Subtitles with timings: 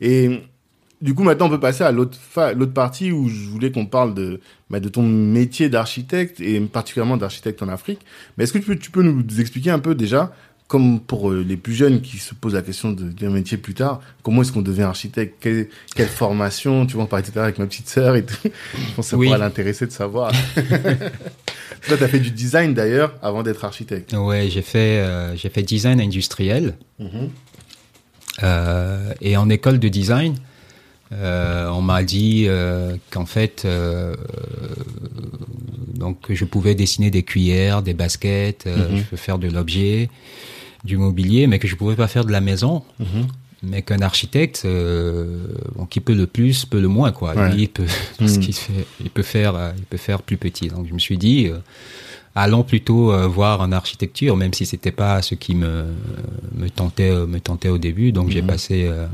[0.00, 0.40] Et
[1.02, 2.18] du coup, maintenant, on peut passer à l'autre
[2.72, 4.40] partie où je voulais qu'on parle de,
[4.70, 8.00] bah, de ton métier d'architecte et particulièrement d'architecte en Afrique.
[8.36, 10.32] Mais est-ce que tu peux, tu peux nous expliquer un peu déjà,
[10.68, 13.74] comme pour euh, les plus jeunes qui se posent la question de- d'un métier plus
[13.74, 15.36] tard, comment est-ce qu'on devient architecte?
[15.38, 16.86] Quelle, quelle formation?
[16.86, 18.34] Tu vois, on parlait tout à l'heure avec ma petite sœur et tout.
[18.42, 18.48] Je
[18.96, 19.26] pense que ça Oui.
[19.26, 20.32] pourrait l'intéresser de savoir.
[21.86, 24.12] Toi, tu as fait du design d'ailleurs avant d'être architecte.
[24.14, 26.74] Ouais, j'ai fait, euh, j'ai fait design industriel.
[28.42, 30.34] Euh, et en école de design,
[31.12, 33.66] euh, on m'a dit euh, qu'en fait,
[35.94, 38.96] donc je pouvais dessiner des cuillères, des baskets, Mhm.
[38.98, 40.10] je peux faire de l'objet,
[40.84, 42.82] du mobilier, mais que je pouvais pas faire de la maison.
[42.98, 43.26] Mhm.
[43.62, 47.34] Mais qu'un architecte, bon, qui peut le plus, peut le moins, quoi.
[47.34, 47.52] Ouais.
[47.54, 47.86] Lui, il peut,
[48.18, 48.42] parce Mhm.
[48.52, 50.68] fait, il peut faire, il peut faire plus petit.
[50.68, 51.50] Donc, je me suis dit,
[52.36, 55.86] allons plutôt euh, voir en architecture, même si c'était pas ce qui me
[56.54, 58.12] me tentait, euh, me tentait au début.
[58.12, 58.46] Donc, j'ai Mhm.
[58.46, 59.06] passé euh,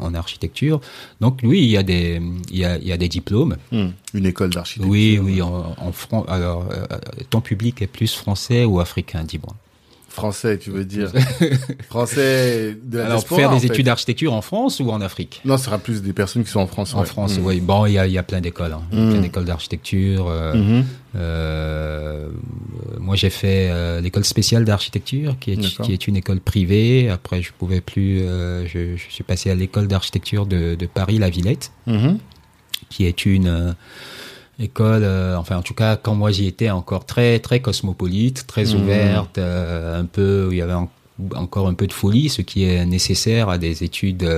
[0.00, 0.80] en architecture.
[1.20, 3.56] Donc, oui, il y a des, il y a, il y a des diplômes.
[3.72, 3.88] Hmm.
[4.12, 4.90] Une école d'architecture.
[4.92, 6.84] Oui, oui, en, en Fran- Alors, euh,
[7.30, 9.54] ton public est plus français ou africain, dis-moi?
[10.14, 11.12] Français, tu veux dire.
[11.88, 13.66] Français de la Alors, diaspora, faire en des fait.
[13.74, 15.40] études d'architecture en France ou en Afrique?
[15.44, 16.94] Non, ce sera plus des personnes qui sont en France.
[16.94, 17.06] En ouais.
[17.06, 17.44] France, Hmm.
[17.46, 17.60] oui.
[17.60, 18.72] Bon, il y a, il y a plein d'écoles.
[18.72, 18.82] Hein.
[18.92, 19.10] Il y a Mm.
[19.10, 20.26] Plein d'écoles d'architecture.
[20.28, 20.84] euh, Mhm.
[21.16, 22.28] euh,
[22.98, 25.86] moi, j'ai fait euh, l'école spéciale d'architecture, qui est, D'accord.
[25.86, 27.10] qui est une école privée.
[27.10, 28.20] Après, je pouvais plus.
[28.20, 32.18] je, je suis passé à l'école d'architecture de, de Paris, La Villette, Mhm.
[32.88, 33.74] qui est une
[34.58, 35.02] école.
[35.04, 38.80] euh, enfin, en tout cas, quand moi j'y étais, encore très très cosmopolite, très Mm.
[38.80, 40.46] ouverte, euh, un peu.
[40.48, 40.90] où Il y avait en-
[41.34, 44.28] encore un peu de folie, ce qui est nécessaire à des études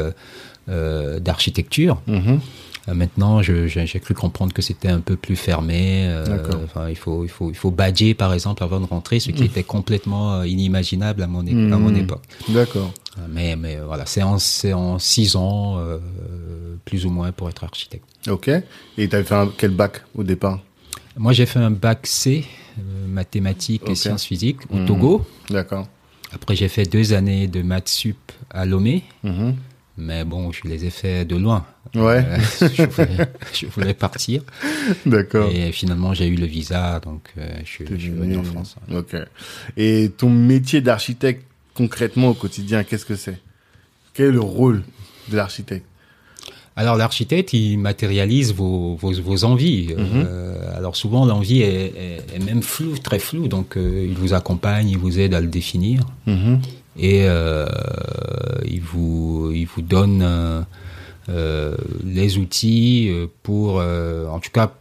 [0.69, 2.01] euh, d'architecture.
[2.09, 2.41] Mhm.
[2.89, 6.07] Euh, Maintenant, j'ai cru comprendre que c'était un peu plus fermé.
[6.09, 9.31] euh, enfin, il faut, il faut, il faut badger par exemple avant de rentrer, ce
[9.31, 9.47] qui Mhm.
[9.51, 11.97] était complètement euh, inimaginable à mon, à mon Mhm.
[11.97, 12.23] époque.
[12.49, 12.93] D'accord.
[13.31, 14.37] Mais, mais voilà, c'est en,
[14.75, 15.99] en six ans, euh,
[16.85, 18.05] plus ou moins, pour être architecte.
[18.29, 18.49] Ok.
[18.99, 20.61] Et tu avais fait un, quel bac au départ?
[21.17, 22.45] Moi, j'ai fait un bac C,
[23.09, 24.87] mathématiques et sciences physiques, au Mhm.
[24.87, 25.27] Togo.
[25.51, 25.89] D'accord.
[26.33, 28.19] Après, j'ai fait deux années de maths sup
[28.51, 29.03] à Lomé.
[29.23, 29.55] Mhm.
[29.99, 31.65] Mais bon, je les ai fait de loin.
[31.95, 32.23] Ouais.
[32.27, 34.43] Euh, je, voulais, je voulais partir.
[35.07, 35.51] D'accord.
[35.51, 38.77] Et finalement, j'ai eu le visa, donc euh, je, suis- je suis venu en France.
[38.91, 38.97] ouais.
[38.99, 39.17] Ok.
[39.77, 43.39] Et ton métier d'architecte, concrètement au quotidien, qu'est-ce que c'est?
[44.13, 44.83] Quel est le rôle
[45.31, 45.87] de l'architecte?
[46.79, 49.95] Alors, l'architecte, il matérialise vos, vos, vos envies.
[49.99, 53.49] Euh, alors, souvent, l'envie est, est, est même floue, très floue.
[53.49, 56.03] Donc, il vous accompagne, il vous aide à le définir.
[56.27, 56.61] Mhm.
[56.99, 57.67] Et euh,
[58.65, 60.63] il, vous, il vous donne euh,
[61.29, 63.13] euh, les outils
[63.43, 64.73] pour, en tout cas,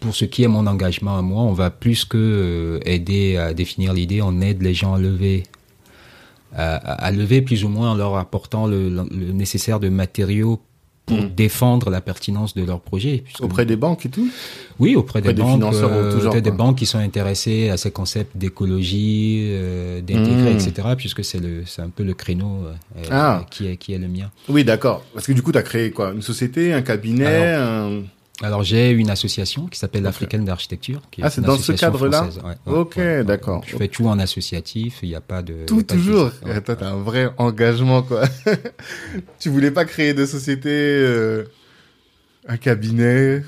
[0.00, 3.92] pour ce qui est mon engagement à moi, on va plus que aider à définir
[3.92, 5.44] l'idée, on aide les gens à lever,
[6.54, 10.60] à lever plus ou moins en leur apportant le, le nécessaire de matériaux
[11.06, 11.28] pour Mhm.
[11.36, 13.22] défendre la pertinence de leur projet.
[13.24, 14.28] puisque- Auprès des banques et tout?
[14.80, 17.68] Oui, auprès des, auprès des banques, financeurs euh, genre, auprès des banques qui sont intéressées
[17.68, 20.56] à ces concepts d'écologie, euh, d'intégrer, Mmh.
[20.58, 20.88] etc.
[20.96, 23.44] Puisque c'est le, c'est un peu le créneau euh, Ah.
[23.50, 24.30] qui est qui est le mien.
[24.48, 25.04] Oui, d'accord.
[25.12, 26.12] Parce que du coup, tu as créé quoi?
[26.14, 28.02] Une société, un cabinet un...
[28.42, 30.06] Alors j'ai une association qui s'appelle Ok.
[30.06, 31.00] l'Africaine d'architecture.
[31.22, 33.62] Ah, c'est dans ce cadre-là française, ouais, ouais, Ok, ouais, d'accord.
[33.66, 34.98] Je fais tout en associatif.
[35.02, 36.30] Il n'y a pas de Tout pas toujours.
[36.44, 38.24] Et toi, t'as un vrai engagement, quoi.
[39.38, 41.44] tu voulais pas créer de société, euh,
[42.48, 43.42] un cabinet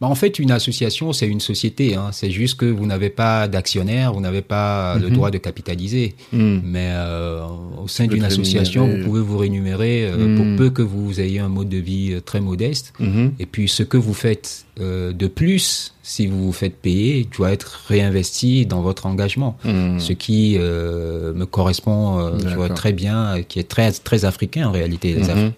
[0.00, 1.94] Bah, en fait, une association, c'est une société.
[1.94, 2.08] Hein.
[2.12, 5.14] C'est juste que vous n'avez pas d'actionnaire, vous n'avez pas le Mhm.
[5.14, 6.14] droit de capitaliser.
[6.32, 6.60] Hmm.
[6.64, 7.42] Mais euh,
[7.82, 9.02] au sein d'une association, rémunérer.
[9.02, 10.36] vous pouvez vous rémunérer euh, Mm.
[10.36, 12.94] pour peu que vous ayez un mode de vie euh, très modeste.
[12.98, 13.32] Mhm.
[13.38, 17.52] Et puis ce que vous faites euh, de plus, si vous vous faites payer, doit
[17.52, 19.56] être réinvesti dans votre engagement.
[19.64, 19.98] Hmm.
[19.98, 22.76] Ce qui euh, me correspond euh, je vois, D'accord.
[22.76, 25.16] très bien, qui est très très africain en réalité.
[25.20, 25.52] Afri-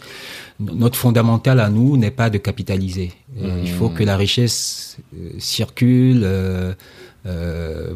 [0.60, 3.12] Notre fondamental à nous n'est pas de capitaliser.
[3.41, 3.94] Il faut Mhm.
[3.97, 4.99] que la richesse
[5.39, 6.22] circule.
[6.25, 6.75] euh,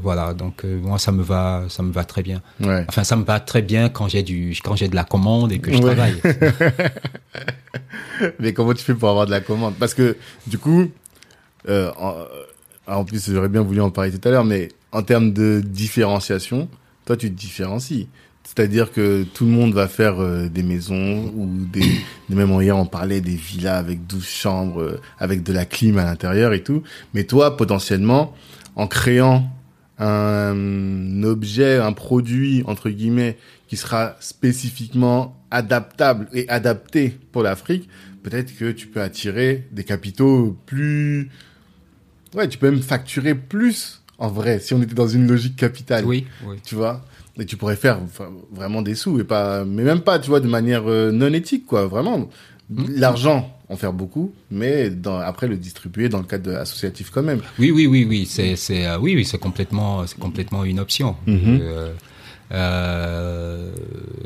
[0.01, 2.43] voilà, donc euh, moi ça me va, ça me va très bien.
[2.61, 2.85] Ouais.
[2.89, 5.59] Enfin, ça me va très bien quand j'ai du, quand j'ai de la commande et
[5.59, 5.95] que je Ouais.
[5.95, 6.15] travaille.
[8.39, 9.75] Mais comment tu fais pour avoir de la commande?
[9.79, 10.91] Parce que du coup,
[11.69, 12.25] euh, en, euh,
[12.87, 16.69] en plus j'aurais bien voulu en parler tout à l'heure, mais en termes de différenciation,
[17.05, 18.09] toi tu te différencies.
[18.45, 21.81] C'est-à-dire que tout le monde va faire euh, des maisons ou des,
[22.29, 25.99] des- même hier on parlait des villas avec 12 chambres, euh, avec de la clim
[25.99, 26.83] à l'intérieur et tout.
[27.13, 28.33] Mais toi, potentiellement,
[28.77, 29.51] en créant
[29.99, 33.37] un objet, un produit, entre guillemets,
[33.69, 37.89] qui sera spécifiquement adaptable et adapté pour l'Afrique,
[38.23, 41.31] peut-être que tu peux attirer des capitaux plus...
[42.35, 46.05] Ouais, tu peux même facturer plus, en vrai, si on était dans une logique capitale.
[46.05, 46.57] oui, oui.
[46.65, 47.05] Tu vois?
[47.39, 48.01] Et tu pourrais faire
[48.51, 51.67] vraiment des sous et pas, mais même pas, tu vois, de manière euh, non éthique,
[51.67, 51.87] quoi.
[51.87, 52.31] Vraiment,
[52.89, 57.41] l'argent en faire beaucoup, mais dans, après le distribuer dans le cadre associatif quand même.
[57.59, 61.17] Oui, oui, oui, oui, c'est, c'est, euh, oui, oui, c'est complètement, c'est complètement une option.
[61.29, 61.93] Euh,
[62.53, 63.71] euh,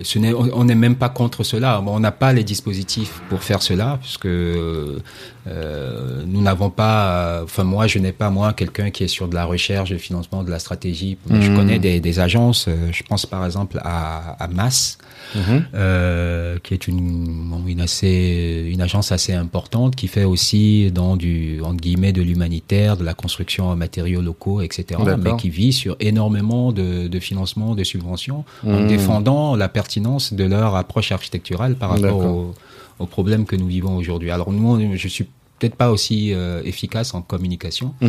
[0.03, 1.81] ce n'est, on n'est même pas contre cela.
[1.87, 7.13] On n'a pas les dispositifs pour faire cela, puisque euh, nous n'avons pas.
[7.41, 9.99] euh, Enfin, moi, je n'ai pas moi quelqu'un qui est sur de la recherche, du
[9.99, 11.19] financement, de la stratégie.
[11.29, 11.57] Je Mhm.
[11.57, 12.67] connais des, des agences.
[12.69, 14.99] euh, Je pense par exemple à, à Mass,
[15.35, 15.65] Mhm.
[15.75, 21.17] euh, qui est une, bon, une assez une agence assez importante qui fait aussi dans
[21.17, 25.01] du entre guillemets de l'humanitaire, de la construction en matériaux locaux, etc.
[25.19, 28.87] Mais qui vit sur énormément de, de financements, de subventions, en Mhm.
[28.87, 32.25] défendant la pertinence de leur approche architecturale par rapport
[32.99, 34.31] aux, problèmes que nous vivons aujourd'hui.
[34.31, 35.27] Alors nous, je suis
[35.61, 37.95] peut-être pas aussi euh, efficace en communication.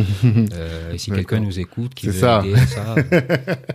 [0.54, 2.42] Euh, et si quelqu'un nous écoute, qui veut ça.
[2.44, 3.20] aider à ça, euh.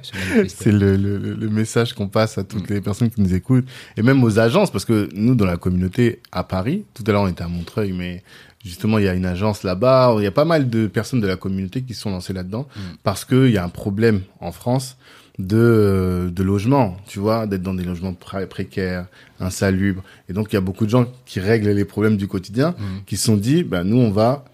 [0.47, 3.65] C'est le, le, le- message qu'on passe à toutes les personnes qui nous écoutent
[3.95, 7.21] et même aux agences parce que nous dans la communauté à Paris, tout à l'heure
[7.23, 8.23] on était à Montreuil, mais
[8.63, 11.27] justement il y a une agence là-bas, il y a pas mal de personnes de
[11.27, 12.67] la communauté qui sont lancées là-dedans
[13.03, 14.97] parce que il y a un problème en France
[15.39, 19.07] de de logement, tu vois, d'être dans des logements pré- précaires,
[19.39, 22.71] insalubres et donc il y a beaucoup de gens qui règlent les problèmes du quotidien
[22.71, 22.83] Mm.
[23.05, 24.45] qui se sont dit bah nous on va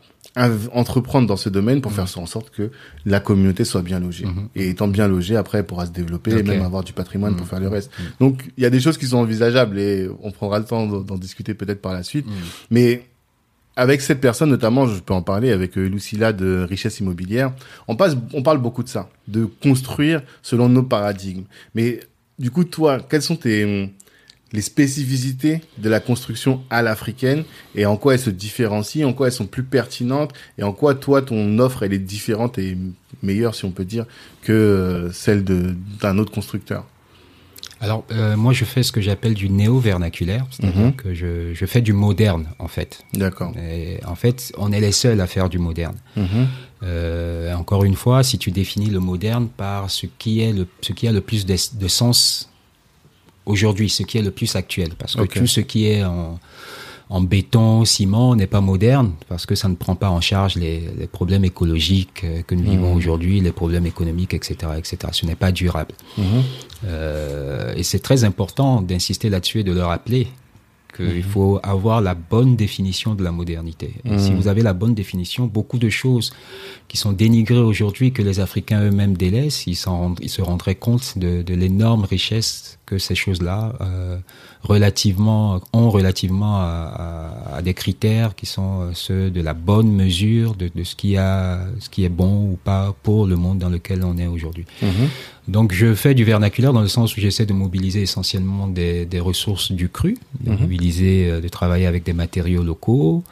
[0.74, 2.71] entreprendre dans ce domaine pour faire en sorte que
[3.06, 4.25] la communauté soit bien logée.
[4.25, 4.47] Mhm.
[4.56, 7.44] Et étant bien logée, après, elle pourra se développer et même avoir du patrimoine pour
[7.45, 7.50] Mhm.
[7.51, 7.91] faire le reste.
[8.19, 11.18] Donc, il y a des choses qui sont envisageables et on prendra le temps d'en
[11.19, 12.25] discuter peut-être par la suite.
[12.71, 13.03] Mais
[13.75, 17.54] avec cette personne, notamment, je peux en parler avec euh, Lucilla de Richesse Immobilière,
[17.88, 21.46] on, passe, on parle beaucoup de ça, de construire selon nos paradigmes.
[21.74, 22.00] Mais
[22.38, 23.90] du coup, toi, quelles sont tes,
[24.54, 27.44] les spécificités de la construction à l'africaine
[27.75, 30.94] et en quoi elles se différencient, en quoi elles sont plus pertinentes et en quoi
[30.94, 32.78] toi, ton offre, elle est différente et
[33.24, 34.06] meilleure, si on peut dire,
[34.44, 36.86] que euh, celle d'un autre constructeur?
[37.83, 40.94] Alors, euh, moi, je fais ce que j'appelle du néo-vernaculaire, c'est-à-dire Mhm.
[40.95, 43.03] que je, je fais du moderne, en fait.
[43.13, 43.51] D'accord.
[44.06, 45.97] En fait, on est les seuls à faire du moderne.
[46.15, 46.47] Mhm.
[46.83, 50.94] Euh, encore une fois, si tu définis le moderne par ce qui est le, ce
[50.94, 52.50] qui a le plus de, de sens
[53.45, 56.39] aujourd'hui, ce qui est le plus actuel, parce que tout ce qui est en,
[57.09, 60.81] en béton, ciment n'est pas moderne, parce que ça ne prend pas en charge les,
[60.97, 62.97] les problèmes écologiques euh, que nous vivons Mhm.
[62.97, 64.97] aujourd'hui, les problèmes économiques, etc., etc.
[65.11, 65.94] Ce n'est pas durable.
[66.17, 66.23] Mhm.
[66.85, 70.27] Euh, et c'est très important d'insister là-dessus et de le rappeler
[70.95, 73.94] qu'il faut avoir la bonne définition de la modernité.
[74.06, 74.38] Et si Mhm.
[74.40, 76.31] vous avez la bonne définition, beaucoup de choses
[76.90, 80.75] qui sont dénigrées aujourd'hui, que les Africains eux-mêmes délaissent, ils, s'en rend- ils se rendraient
[80.75, 84.18] compte de, de l'énorme richesse que ces choses-là euh,
[84.62, 89.92] relativement ont relativement à, à- à des critères qui sont euh, ceux de la bonne
[89.92, 93.60] mesure de, de ce qui a ce qui est bon ou pas pour le monde
[93.60, 94.66] dans lequel on est aujourd'hui.
[94.81, 95.10] Mhm.
[95.48, 99.19] Donc je fais du vernaculaire dans le sens où j'essaie de mobiliser essentiellement des, des
[99.19, 100.60] ressources du cru, de Mhm.
[100.62, 103.24] mobiliser, euh, de travailler avec des matériaux locaux,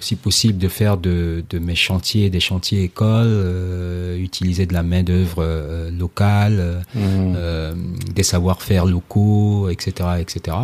[0.00, 4.82] si possible de faire de, de mes chantiers des chantiers écoles, euh, utiliser de la
[4.82, 7.34] main d'œuvre euh, locale, euh, Mhm.
[7.36, 7.74] euh,
[8.14, 10.56] des savoir-faire locaux, etc., etc.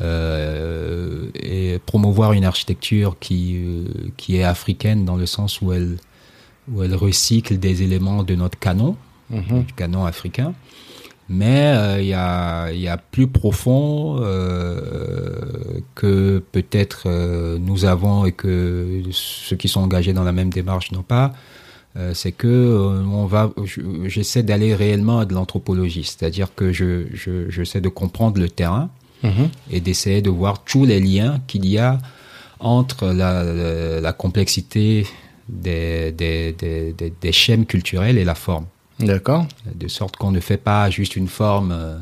[0.00, 3.60] Euh, et promouvoir une architecture qui
[4.16, 5.98] qui est africaine dans le sens où elle
[6.72, 8.96] où elle recycle des éléments de notre canon
[9.32, 9.62] Mhm.
[9.64, 10.54] du canon africain.
[11.28, 17.84] Mais euh, il y, a, il y a plus profond euh, que peut-être euh, nous
[17.84, 21.32] avons et que ceux qui sont engagés dans la même démarche n'ont pas.
[21.96, 26.72] Euh, c'est que euh, on va, je- j'essaie d'aller réellement à de l'anthropologie, c'est-à-dire que
[26.72, 28.90] je, je, j'essaie de comprendre le terrain
[29.22, 29.50] Mhm.
[29.70, 31.98] et d'essayer de voir tous les liens qu'il y a
[32.58, 35.06] entre la, la, la complexité
[35.48, 38.66] des, des, des, des, des schèmes culturels et la forme
[39.06, 39.46] D'accord.
[39.74, 41.96] de sorte qu'on ne fait pas juste une forme euh,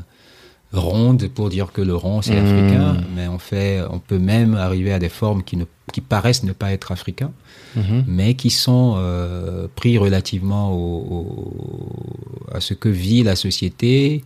[0.73, 2.45] ronde pour dire que le rond c'est Mmh.
[2.45, 6.43] africain, mais on fait, on peut même arriver à des formes qui ne, qui paraissent
[6.43, 7.31] ne pas être africains,
[7.75, 8.03] Mhm.
[8.07, 14.23] mais qui sont euh, pris relativement au, au- à ce que vit la société,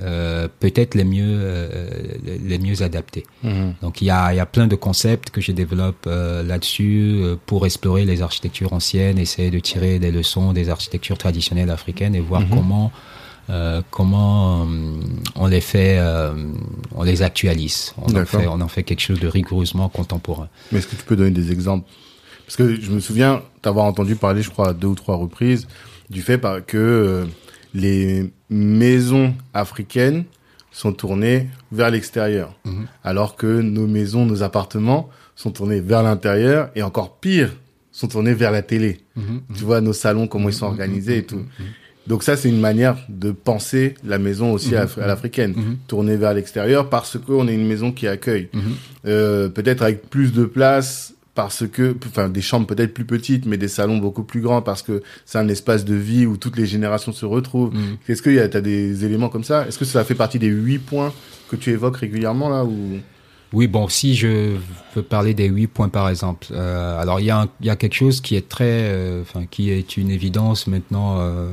[0.00, 1.78] euh, peut-être les mieux, euh,
[2.24, 3.24] les- les mieux adaptés.
[3.42, 3.74] Mhm.
[3.82, 7.16] Donc il y a, il y a plein de concepts que je développe euh, là-dessus
[7.20, 12.14] euh, pour explorer les architectures anciennes, essayer de tirer des leçons des architectures traditionnelles africaines
[12.14, 12.48] et voir Mhm.
[12.50, 12.92] comment
[13.50, 14.66] euh, comment euh,
[15.34, 16.32] on les fait, euh,
[16.94, 17.92] on les actualise.
[17.98, 20.48] On en, fait, on en fait quelque chose de rigoureusement contemporain.
[20.70, 21.86] Mais est-ce que tu peux donner des exemples?
[22.46, 25.66] Parce que je me souviens t'avoir entendu parler, je crois, à deux ou trois reprises,
[26.08, 27.24] du fait que euh,
[27.74, 30.24] les maisons africaines
[30.70, 32.86] sont tournées vers l'extérieur, Mhm.
[33.04, 37.50] alors que nos maisons, nos appartements sont tournés vers l'intérieur et encore pire,
[37.90, 39.00] sont tournés vers la télé.
[39.54, 41.42] Tu vois, nos salons, comment ils sont organisés et tout.
[42.06, 45.76] Donc ça, c'est une manière de penser la maison aussi à, à l'africaine, Mhm.
[45.86, 48.48] tourner vers l'extérieur parce qu'on est une maison qui accueille.
[48.54, 48.62] Mhm.
[49.06, 53.56] Euh, peut-être avec plus de place parce que, enfin, des chambres peut-être plus petites, mais
[53.56, 56.66] des salons beaucoup plus grands parce que c'est un espace de vie où toutes les
[56.66, 57.74] générations se retrouvent.
[57.74, 57.96] Mhm.
[58.08, 59.66] Est-ce qu'il y a, t'as des éléments comme ça?
[59.66, 61.12] Est-ce que ça fait partie des huit points
[61.50, 62.98] que tu évoques régulièrement là ou?
[63.54, 64.56] Oui, bon, si je
[64.94, 67.76] veux parler des huit points par exemple, euh, alors il y, a un- y a
[67.76, 71.50] quelque chose qui est très, euh, enfin, qui est une évidence maintenant euh,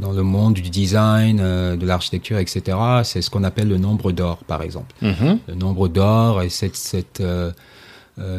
[0.00, 2.76] dans le monde du design, de l'architecture, etc.
[3.02, 4.94] C'est ce qu'on appelle le nombre d'or, par exemple.
[5.02, 7.20] Le nombre d'or et cette cette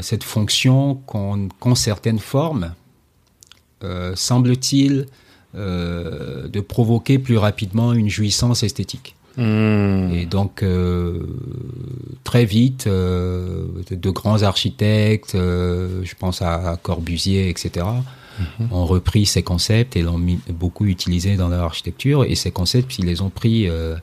[0.01, 2.73] cette fonction qu'ont certaines formes,
[3.83, 5.07] euh, semble-t-il,
[5.55, 9.15] euh, de provoquer plus rapidement une jouissance esthétique.
[9.37, 10.11] Mhm.
[10.13, 11.19] Et donc, euh,
[12.23, 17.85] très vite, euh, de, grands architectes, euh, je pense à, à Corbusier, etc.,
[18.71, 22.23] ont repris ces concepts et l'ont beaucoup utilisé dans leur architecture.
[22.23, 23.97] Et ces concepts, ils les ont pris euh, euh,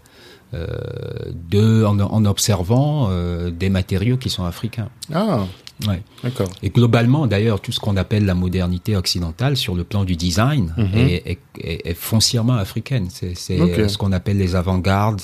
[0.55, 4.89] de, en, en observant euh, des matériaux qui sont africains.
[5.13, 5.45] Ah,
[5.87, 6.03] Ouais.
[6.25, 6.49] d'accord.
[6.65, 10.75] Et globalement, d'ailleurs, tout ce qu'on appelle la modernité occidentale sur le plan du design
[10.77, 10.89] Mhm.
[10.99, 13.07] est, est- est- est foncièrement africaine.
[13.11, 15.21] C'est euh, ce qu'on appelle les avant-gardes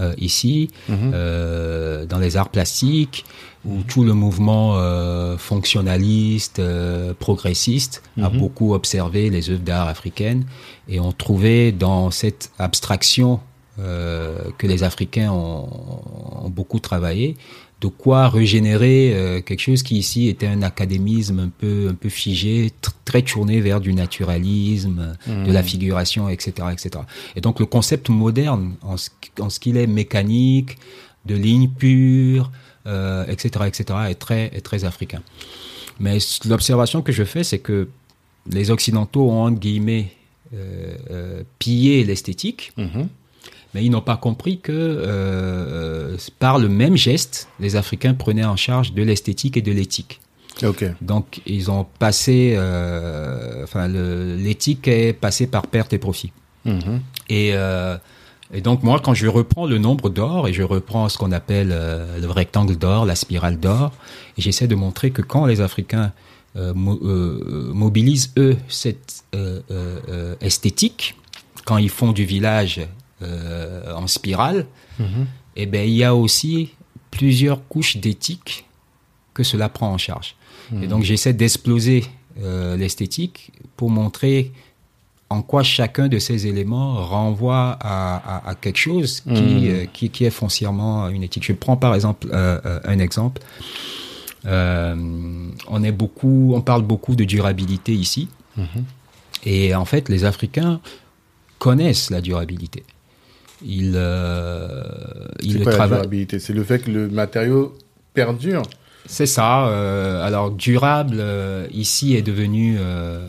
[0.00, 1.12] euh, ici, Mhm.
[1.14, 3.24] euh, dans les arts plastiques,
[3.64, 8.38] où tout le mouvement euh, fonctionnaliste, euh, progressiste, a Mhm.
[8.38, 10.44] beaucoup observé les œuvres d'art africaines
[10.88, 13.36] et ont trouvé dans cette abstraction euh,
[13.78, 15.68] que les Africains ont,
[16.44, 17.36] ont beaucoup travaillé,
[17.80, 22.08] de quoi régénérer euh, quelque chose qui ici était un académisme un peu un peu
[22.08, 26.90] figé, tr- très tourné vers du naturalisme, de la figuration, etc., etc.
[27.34, 29.10] Et donc le concept moderne, en ce,
[29.48, 30.78] ce qu'il est mécanique,
[31.26, 32.50] de lignes pures,
[32.86, 35.22] euh, etc., etc., est très est très africain.
[35.98, 37.88] Mais l'observation que je fais, c'est que
[38.50, 40.12] les occidentaux ont entre guillemets
[40.54, 43.08] euh, euh, pillé l'esthétique Mhm.
[43.74, 48.56] Mais ils n'ont pas compris que euh, par le même geste, les Africains prenaient en
[48.56, 50.20] charge de l'esthétique et de l'éthique.
[51.00, 56.32] Donc ils ont passé, euh, enfin l'éthique est passée par perte et profit.
[56.66, 57.00] Mhm.
[57.30, 57.96] Et, euh,
[58.52, 61.68] et donc moi, quand je reprends le nombre d'or et je reprends ce qu'on appelle
[61.68, 63.92] le rectangle d'or, la spirale d'or,
[64.36, 66.12] j'essaie de montrer que quand les Africains
[66.54, 67.00] mo-
[67.72, 69.24] mobilisent eux cette
[70.42, 71.16] esthétique,
[71.64, 72.80] quand ils font du village
[73.22, 74.66] euh, en spirale,
[74.98, 75.26] Mhm.
[75.56, 76.70] eh ben il y a aussi
[77.10, 78.64] plusieurs couches d'éthique
[79.34, 80.34] que cela prend en charge.
[80.82, 82.04] Et donc j'essaie d'exploser
[82.42, 84.52] euh, l'esthétique pour montrer
[85.28, 89.64] en quoi chacun de ces éléments renvoie à, à- à quelque chose qui, Mhm.
[89.66, 91.44] euh, qui, qui est foncièrement une éthique.
[91.44, 93.40] Je prends par exemple euh, un exemple.
[94.44, 98.84] On est beaucoup, on parle beaucoup de durabilité ici, Mhm.
[99.44, 100.80] et en fait les Africains
[101.58, 102.82] connaissent la durabilité.
[103.64, 104.82] Ils, euh,
[105.42, 105.98] ils C'est le quoi la travaillent.
[106.00, 106.38] durabilité?
[106.38, 107.74] C'est le fait que le matériau
[108.14, 108.62] perdure?
[109.06, 109.66] C'est ça.
[109.68, 113.26] euh, alors durable euh, ici est devenu euh,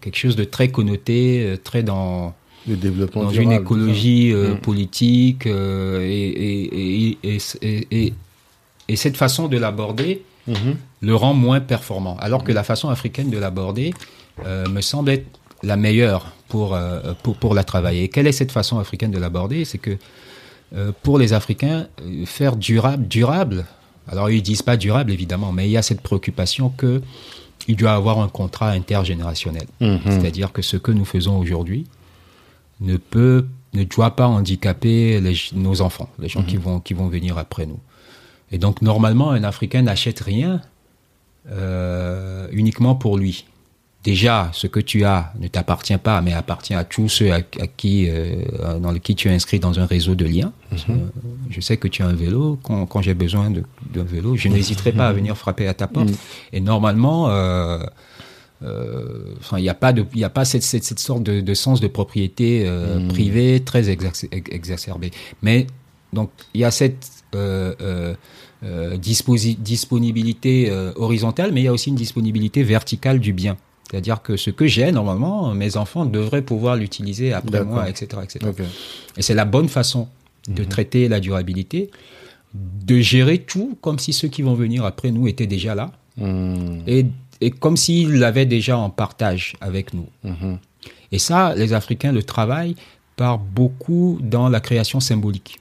[0.00, 2.34] quelque chose de très connoté, euh, très dans
[2.66, 8.14] Le développement dans durable, une écologie politique euh, et, et, et, et, et- et-
[8.88, 10.76] et cette façon de l'aborder Mhm.
[11.00, 12.18] le rend moins performant.
[12.20, 13.94] Alors que la façon africaine de l'aborder
[14.44, 15.24] euh, me semble être
[15.64, 18.08] la meilleure pour, euh, pour, pour la travailler.
[18.08, 19.64] Quelle est cette façon africaine de l'aborder?
[19.64, 19.96] C'est que
[20.74, 23.64] euh, pour les Africains, euh, faire durable, durable,
[24.08, 27.02] alors ils disent pas durable évidemment, mais il y a cette préoccupation que
[27.68, 29.66] il doit avoir un contrat intergénérationnel.
[29.80, 30.00] Mhm.
[30.06, 31.86] C'est-à-dire que ce que nous faisons aujourd'hui
[32.80, 37.08] ne peut, ne doit pas handicaper les- nos enfants, les gens qui vont, qui vont
[37.08, 37.78] venir après nous.
[38.52, 40.60] Et donc, normalement, un Africain n'achète rien
[41.50, 43.44] euh, uniquement pour lui.
[44.04, 47.66] Déjà, ce que tu as ne t'appartient pas, mais appartient à tous ceux à, à
[47.66, 50.52] qui, euh, dans qui tu es inscrit dans un réseau de liens.
[50.90, 50.96] Euh,
[51.50, 52.58] je sais que tu as un vélo.
[52.62, 56.10] Quand, quand j'ai besoin d'un vélo, je n'hésiterai pas à venir frapper à ta porte.
[56.52, 57.78] Et normalement, euh,
[58.62, 61.40] euh, enfin, il n'y a pas de, il a pas cette, cette, cette sorte de,
[61.40, 65.12] de sens de propriété euh, privée très exac- ex- exacerbée.
[65.42, 65.66] Mais
[66.12, 68.14] donc, il y a cette euh,
[68.62, 73.56] euh, disponibilité horizontale, mais il y a aussi une disponibilité verticale du bien.
[73.90, 78.50] C'est-à-dire que ce que j'ai, normalement, mes enfants devraient pouvoir l'utiliser après moi, etc., etc.
[79.16, 80.08] Et c'est la bonne façon
[80.48, 81.90] de traiter la durabilité,
[82.54, 86.82] de gérer tout comme si ceux qui vont venir après nous étaient déjà là, Mhm.
[86.86, 87.06] et,
[87.40, 90.06] et comme s'ils l'avaient déjà en partage avec nous.
[90.22, 90.58] Mhm.
[91.12, 92.76] Et ça, les Africains le travaillent
[93.16, 95.60] par beaucoup dans la création symbolique.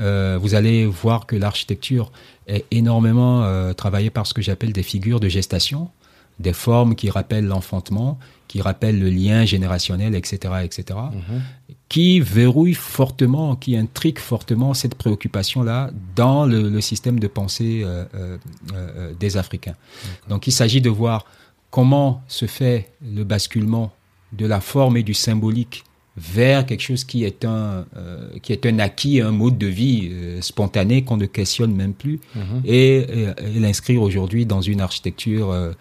[0.00, 2.10] Euh, vous allez voir que l'architecture
[2.46, 5.90] est énormément euh, travaillée par ce que j'appelle des figures de gestation.
[6.38, 10.98] Des formes qui rappellent l'enfantement, qui rappellent le lien générationnel, etc., etc.,
[11.88, 18.04] qui verrouillent fortement, qui intrigue fortement cette préoccupation-là dans le, le système de pensée euh,
[18.14, 18.38] euh,
[18.74, 19.76] euh, des Africains.
[20.28, 21.24] Donc il s'agit de voir
[21.70, 23.92] comment se fait le basculement
[24.32, 25.84] de la forme et du symbolique
[26.16, 30.08] vers quelque chose qui est un euh, qui est un acquis, un mode de vie
[30.10, 32.20] euh, spontané qu'on ne questionne même plus,
[32.64, 35.72] et, et- et l'inscrire aujourd'hui dans une architecture euh,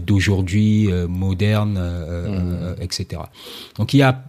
[0.00, 3.22] d'aujourd'hui euh, moderne, euh, euh, etc.
[3.76, 4.24] Donc il y a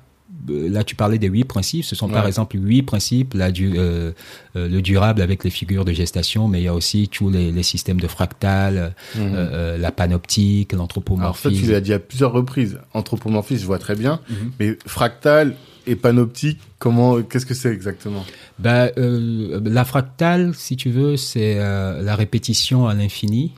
[0.50, 1.86] euh, Là, tu parlais des huit principes.
[1.86, 3.34] Ce sont par exemple huit principes.
[3.34, 4.12] Là, du, euh,
[4.56, 7.52] euh, le durable avec les figures de gestation, mais il y a aussi tous les,
[7.52, 11.72] les systèmes de fractal, euh, euh, la panoptique, Alors ça, tu l'anthropomorphisme.
[11.72, 12.80] l'as dit à plusieurs reprises.
[12.94, 14.20] Anthropomorphisme, je vois très bien.
[14.30, 14.52] Mhm.
[14.60, 15.56] Mais fractal
[15.88, 18.24] et panoptique, comment, qu'est-ce que c'est exactement?
[18.66, 23.54] Euh, la fractale, si tu veux, c'est euh, la répétition à l'infini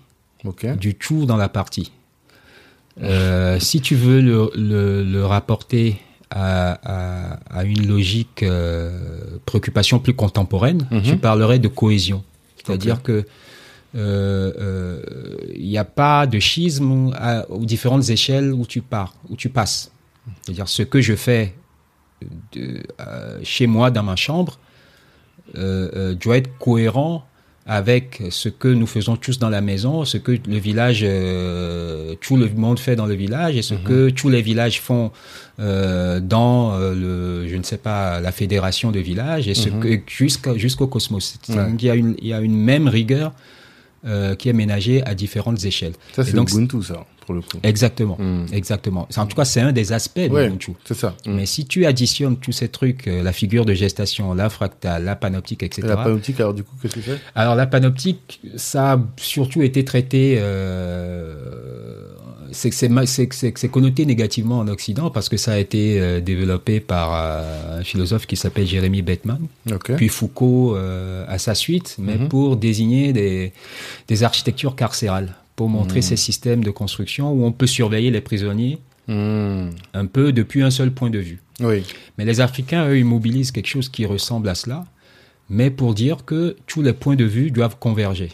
[0.76, 1.92] Du tout dans la partie.
[3.02, 5.98] Euh, si tu veux le, le, le rapporter
[6.30, 11.02] à, à, à une logique euh, préoccupation plus contemporaine, Mhm.
[11.04, 12.24] tu parlerais de cohésion.
[12.58, 13.26] C'est-à-dire que
[13.96, 15.02] euh, euh,
[15.56, 19.50] il n'y a pas de schisme à- aux différentes échelles où tu pars, où tu
[19.50, 19.92] passes.
[20.42, 21.54] C'est-à-dire ce que je fais
[22.54, 22.82] de,
[23.44, 24.58] chez moi dans ma chambre
[25.54, 27.26] doit être cohérent
[27.66, 32.36] avec ce que nous faisons tous dans la maison, ce que le village, euh, tout
[32.36, 35.12] le monde fait dans le village et ce que tous les villages font
[35.60, 40.00] euh, dans euh, le, je ne sais pas, la fédération de villages et ce que
[40.08, 41.38] jusqu'à jusqu'au cosmos.
[41.46, 41.78] C'est-à-dire Ouais.
[41.78, 43.32] qu'il y a une, il y a une même rigueur
[44.06, 45.94] euh, qui est ménagée à différentes échelles.
[46.14, 47.58] Ça, c'est donc, Ubuntu, ça, pour le coup.
[47.64, 48.46] Exactement, Mm.
[48.54, 49.08] exactement.
[49.18, 50.72] En tout cas, c'est un des aspects de Ouais, Ubuntu.
[50.86, 51.16] c'est ça.
[51.26, 51.34] Mm.
[51.34, 55.16] Mais si tu additionnes tous ces trucs, euh, la figure de gestation, la fractale, la
[55.16, 55.82] panoptique, etc.
[55.86, 59.62] Et la panoptique, alors du coup, qu'est-ce que c'est Alors la panoptique, ça a surtout
[59.62, 61.36] été traité, euh,
[62.52, 67.84] c'est connoté négativement en Occident parce que ça a été euh, développé par euh, un
[67.84, 69.40] philosophe qui s'appelle Jérémy Bettman,
[69.96, 72.28] puis Foucault à sa suite, mais Mhm.
[72.30, 73.54] pour désigner des,
[74.08, 76.02] des architectures carcérales, pour montrer Mhm.
[76.04, 79.72] ces systèmes de construction où on peut surveiller les prisonniers Mm.
[79.94, 81.42] un peu depuis un seul point de vue.
[81.60, 81.84] Oui.
[82.18, 84.86] Mais les Africains, eux, ils mobilisent quelque chose qui ressemble à cela,
[85.50, 88.30] mais pour dire que tous les points de vue doivent converger.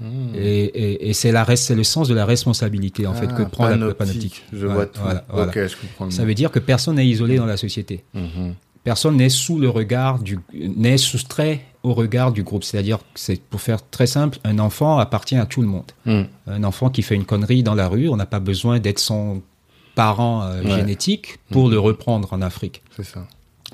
[0.00, 0.34] Mm.
[0.36, 3.42] Et, et, et c'est la res- c'est le sens de la responsabilité en fait que
[3.42, 4.42] Ah, prend la panoptique.
[4.52, 5.00] Je Voilà, vois tout.
[5.02, 5.52] voilà, voilà.
[5.66, 6.10] Je comprends.
[6.10, 8.04] Ça veut dire que personne n'est isolé dans la société.
[8.14, 8.54] Mhm.
[8.84, 12.64] Personne n'est sous le regard du, n'est soustrait au regard du groupe.
[12.64, 15.90] C'est-à-dire, c'est pour faire très simple, un enfant appartient à tout le monde.
[16.06, 16.22] Mm.
[16.46, 19.42] Un enfant qui fait une connerie dans la rue, on n'a pas besoin d'être son
[19.94, 20.76] parent euh, Ouais.
[20.76, 22.82] génétique pour le reprendre en Afrique.
[22.96, 23.26] C'est ça.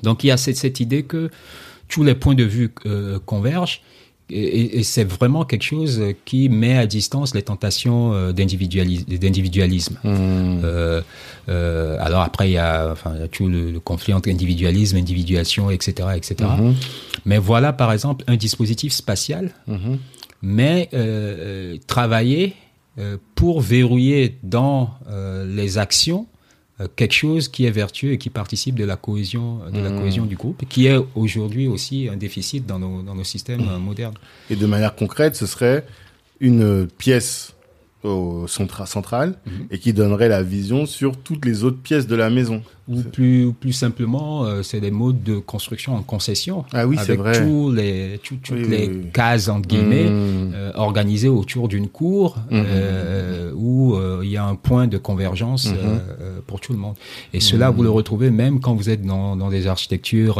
[0.03, 1.29] Donc il y a cette, cette idée que
[1.87, 3.81] tous les points de vue euh, convergent
[4.29, 9.99] et, c'est vraiment quelque chose qui met à distance les tentations euh, d'individualis- d'individualisme.
[10.03, 10.07] Mm.
[10.63, 11.01] Euh,
[11.49, 14.29] euh, alors après il y a, enfin, il y a tout le, le conflit entre
[14.29, 16.49] individualisme, individuation, etc., etc.
[16.57, 16.73] Mhm.
[17.25, 19.99] Mais voilà par exemple un dispositif spatial, Mhm.
[20.41, 22.53] mais euh, travaillé
[23.35, 24.91] pour verrouiller dans
[25.45, 26.27] les actions
[26.97, 29.99] quelque chose qui est vertueux et qui participe de la cohésion de la Mhm.
[29.99, 33.77] cohésion du groupe, qui est aujourd'hui aussi un déficit dans nos, dans nos systèmes euh,
[33.79, 34.15] modernes.
[34.49, 35.85] Et de manière concrète, ce serait
[36.41, 37.54] une pièce
[38.05, 39.51] au centra central Mhm.
[39.71, 42.61] et qui donnerait la vision sur toutes les autres pièces de la maison.
[42.87, 46.65] Ou plus, plus simplement, euh, c'est des modes de construction en concession.
[46.71, 47.43] Ah oui, c'est vrai.
[47.43, 50.51] tous les, tout- toutes Oui, les oui, cases, entre guillemets, Mm.
[50.53, 52.63] euh, organisées autour d'une cour Mhm.
[52.67, 56.95] euh, où il y a un point de convergence euh, pour tout le monde.
[57.33, 60.39] Et cela, vous le retrouvez même quand vous êtes dans, dans des architectures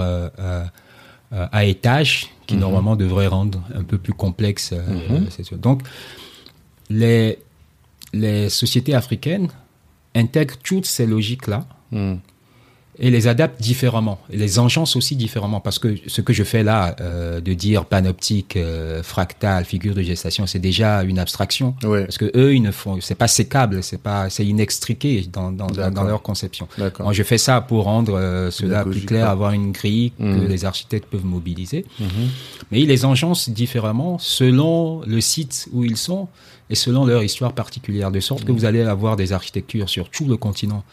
[1.31, 4.73] à étage qui normalement devraient rendre un peu plus complexe.
[5.61, 5.81] Donc,
[6.89, 7.39] les,
[8.15, 9.49] les sociétés africaines
[10.15, 12.15] intègrent toutes ces logiques-là Mm.
[12.97, 16.63] Et les adaptent différemment, et les engencent aussi différemment, parce que ce que je fais
[16.63, 22.05] là, euh, de dire panoptique, euh, fractal, figure de gestation, c'est déjà une abstraction, Ouais,
[22.05, 25.67] parce que eux, ils ne font, c'est pas sécable, c'est pas, c'est inextriqué dans, dans,
[25.67, 26.67] dans, leur conception.
[26.77, 27.03] d'accord.
[27.05, 30.47] Moi, je fais ça pour rendre euh, cela plus clair, avoir une grille que Mhm.
[30.47, 31.85] les architectes peuvent mobiliser.
[31.99, 32.07] Mhm.
[32.71, 36.27] Mais ils les engencent différemment selon le site où ils sont
[36.69, 38.57] et selon leur histoire particulière, de sorte que Mhm.
[38.57, 40.83] vous allez avoir des architectures sur tout le continent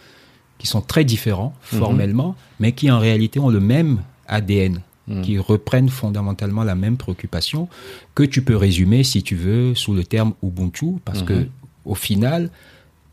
[0.63, 1.79] qui sont très différents Mhm.
[1.81, 3.99] formellement, mais qui en réalité ont le même
[4.29, 5.23] ADN, Mhm.
[5.23, 7.69] qui reprennent fondamentalement la même préoccupation,
[8.15, 11.27] que tu peux résumer, si tu veux, sous le terme Ubuntu, parce Mhm.
[11.27, 11.49] que
[11.85, 12.49] au final,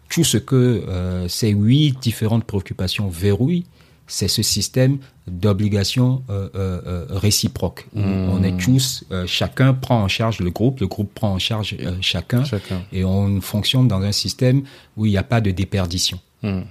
[0.10, 0.56] tout ce que
[0.88, 3.66] euh, ces huit différentes préoccupations verrouillent,
[4.06, 7.88] c'est ce système d'obligation euh, euh, euh, réciproque.
[7.94, 8.02] Mmh.
[8.34, 11.76] On est tous, euh, chacun prend en charge le groupe, le groupe prend en charge
[12.02, 12.82] chacun, Chacun.
[12.92, 14.62] et on fonctionne dans un système
[14.98, 16.20] où il n'y a pas de déperdition.
[16.44, 16.62] Hmm.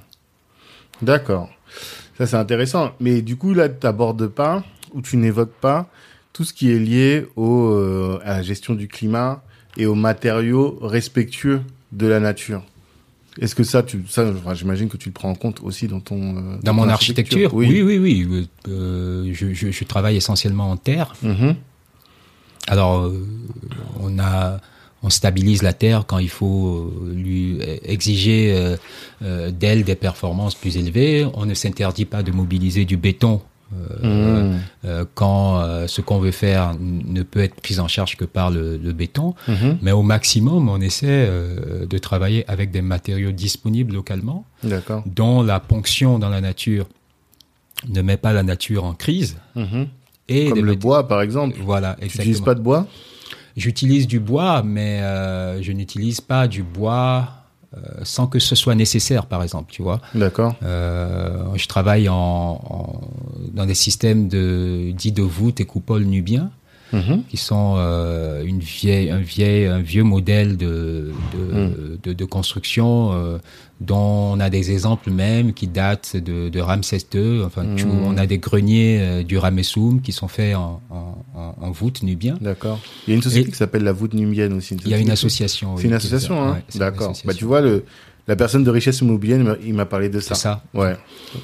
[1.02, 1.48] D'accord.
[2.16, 2.92] Ça, c'est intéressant.
[3.00, 5.88] Mais du coup, là, tu n'abordes pas ou tu n'évoques pas
[6.32, 9.42] tout ce qui est lié au, euh, à la gestion du climat
[9.76, 11.60] et aux matériaux respectueux
[11.92, 12.62] de la nature.
[13.40, 16.36] Est-ce que ça, tu, ça, j'imagine que tu le prends en compte aussi dans ton
[16.38, 17.68] euh, Dans mon architecture, Oui.
[17.82, 18.48] oui, oui, oui.
[18.68, 21.14] euh, je, je- je travaille essentiellement en terre.
[21.22, 21.54] Mhm.
[22.66, 23.26] Alors, euh,
[24.00, 24.60] on a,
[25.02, 28.76] on stabilise la terre quand il faut euh, lui exiger euh,
[29.22, 31.26] euh, d'elle des performances plus élevées.
[31.34, 33.40] On ne s'interdit pas de mobiliser du béton
[34.02, 34.56] euh,
[34.86, 38.50] euh, quand euh, ce qu'on veut faire ne peut être pris en charge que par
[38.50, 39.34] le, le béton.
[39.46, 39.78] Mhm.
[39.82, 44.44] Mais au maximum, on essaie euh, de travailler avec des matériaux disponibles localement,
[45.06, 46.86] dont la ponction dans la nature
[47.88, 49.36] ne met pas la nature en crise.
[49.54, 49.86] Mhm.
[50.30, 51.56] Et Comme le bois, par exemple.
[51.64, 52.44] Voilà, Tu n'utilises exactement.
[52.44, 52.86] pas de bois?
[53.58, 57.28] J'utilise du bois, mais euh, je n'utilise pas du bois
[57.76, 60.00] euh, sans que ce soit nécessaire, par exemple, tu vois.
[60.14, 60.54] D'accord.
[60.62, 63.00] Euh, je travaille en, en-
[63.52, 66.50] dans des systèmes de dits de voûte et coupoles nubiens,
[66.92, 67.24] Mhm.
[67.28, 73.10] qui sont euh, une vieille, un, vieil, un vieux modèle de, de, de, de construction
[73.12, 73.38] euh,
[73.80, 77.42] dont on a des exemples même qui datent de, de Ramsès II.
[77.44, 78.04] Enfin, tu- Mm.
[78.04, 82.02] on a des greniers euh, du Ramessoum qui sont faits en, en, en, en voûte
[82.02, 82.36] nubien.
[82.40, 82.80] D'accord.
[83.06, 84.74] Il y a une société Et- qui s'appelle la voûte nubienne aussi.
[84.84, 85.74] Il y a une association.
[85.74, 87.12] oui, C'est une association, hein ouais, D'accord.
[87.24, 87.84] Bah, tu vois, le,
[88.26, 90.34] la personne de richesse immobilière, il m'a- parlé de ça.
[90.34, 90.62] C'est ça.
[90.74, 90.96] Ouais.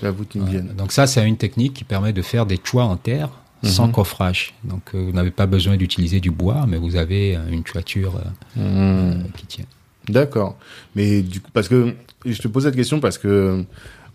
[0.03, 0.71] La voûte nubienne.
[0.77, 3.29] Donc ça, c'est une technique qui permet de faire des toits en terre
[3.65, 3.93] sans Mhm.
[3.93, 4.55] coffrage.
[4.65, 8.17] Donc euh, vous n'avez pas besoin d'utiliser du bois, mais vous avez euh, une toiture
[8.17, 8.65] euh, Mhm.
[8.67, 9.65] euh, qui tient.
[10.09, 10.57] D'accord.
[10.95, 11.95] Mais du coup, parce que
[12.27, 13.65] je te pose cette question parce que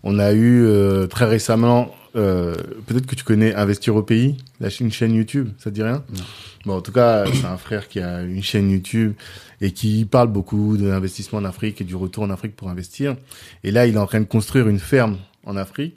[0.02, 2.54] on a eu euh, très récemment, euh,
[2.86, 6.02] peut-être que tu connais Investir au pays, la une chaîne YouTube, ça te dit rien?
[6.16, 6.22] Non.
[6.66, 9.14] Bon, en tout cas, c'est un frère qui a une chaîne YouTube
[9.60, 13.16] et qui parle beaucoup d'investissement en Afrique et du retour en Afrique pour investir.
[13.64, 15.96] Et là, il est en train de construire une ferme en Afrique.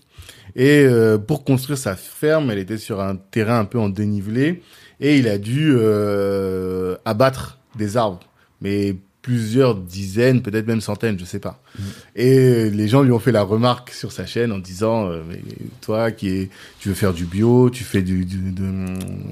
[0.56, 4.62] Et euh, pour construire sa ferme, elle était sur un terrain un peu en dénivelé.
[5.00, 8.20] Et il a dû euh, abattre des arbres,
[8.62, 11.60] mais plusieurs dizaines, peut-être même centaines, je sais pas.
[12.16, 15.40] Et les gens lui ont fait la remarque sur sa chaîne en disant euh, mais
[15.82, 18.64] toi qui est tu veux faire du bio, tu fais du, du- de,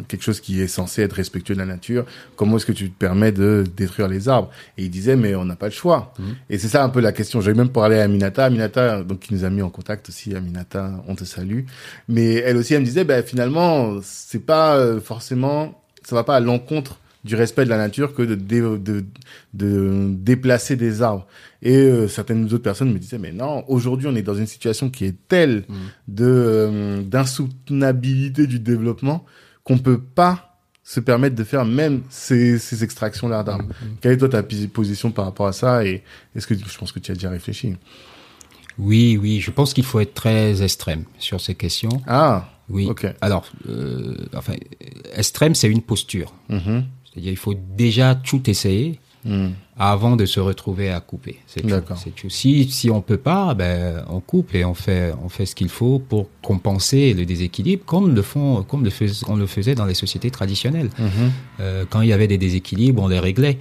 [0.07, 2.05] quelque chose qui est censé être respectueux de la nature,
[2.37, 4.49] comment est-ce que tu te permets de détruire les arbres?
[4.77, 6.13] Et il disait mais on n'a pas le choix.
[6.17, 6.35] Mhm.
[6.49, 7.41] Et c'est ça un peu la question.
[7.41, 11.03] J'avais même parlé à Aminata, Aminata donc qui nous a mis en contact aussi Aminata,
[11.07, 11.65] on te salue.
[12.07, 16.37] Mais elle aussi elle me disait ben finalement c'est pas euh, forcément ça va pas
[16.37, 19.05] à l'encontre du respect de la nature que de, dé- de,
[19.53, 21.27] de déplacer des arbres.
[21.61, 24.89] Et euh, certaines autres personnes me disaient, mais non, aujourd'hui on est dans une situation
[24.89, 25.75] qui est telle Mhm.
[26.07, 29.25] de euh, d'insoutenabilité du développement
[29.63, 30.47] qu'on peut pas
[30.83, 33.67] se permettre de faire même ces, ces extractions-là d'arbres.
[34.01, 36.01] Quelle est toi ta position par rapport à ça Et
[36.35, 37.75] est-ce que je pense que tu as déjà réfléchi?
[38.79, 42.01] Oui, oui, je pense qu'il faut être très extrême sur ces questions.
[42.07, 42.87] Ah, Oui.
[42.87, 43.05] ok.
[43.21, 44.53] Alors, euh, enfin,
[45.13, 46.33] extrême, c'est une posture.
[46.49, 46.85] Mhm.
[47.11, 49.51] C'est-à-dire, il faut déjà tout essayer Mhm.
[49.77, 51.37] avant de se retrouver à couper.
[51.45, 51.67] C'est tout.
[52.15, 52.29] Tout.
[52.31, 55.69] Si si on peut pas, ben on coupe et on fait on fait ce qu'il
[55.69, 59.85] faut pour compenser le déséquilibre, comme le font comme le fais- on le faisait dans
[59.85, 60.89] les sociétés traditionnelles.
[60.97, 61.31] Mhm.
[61.59, 63.59] Euh, quand il y avait des déséquilibres, on les réglait.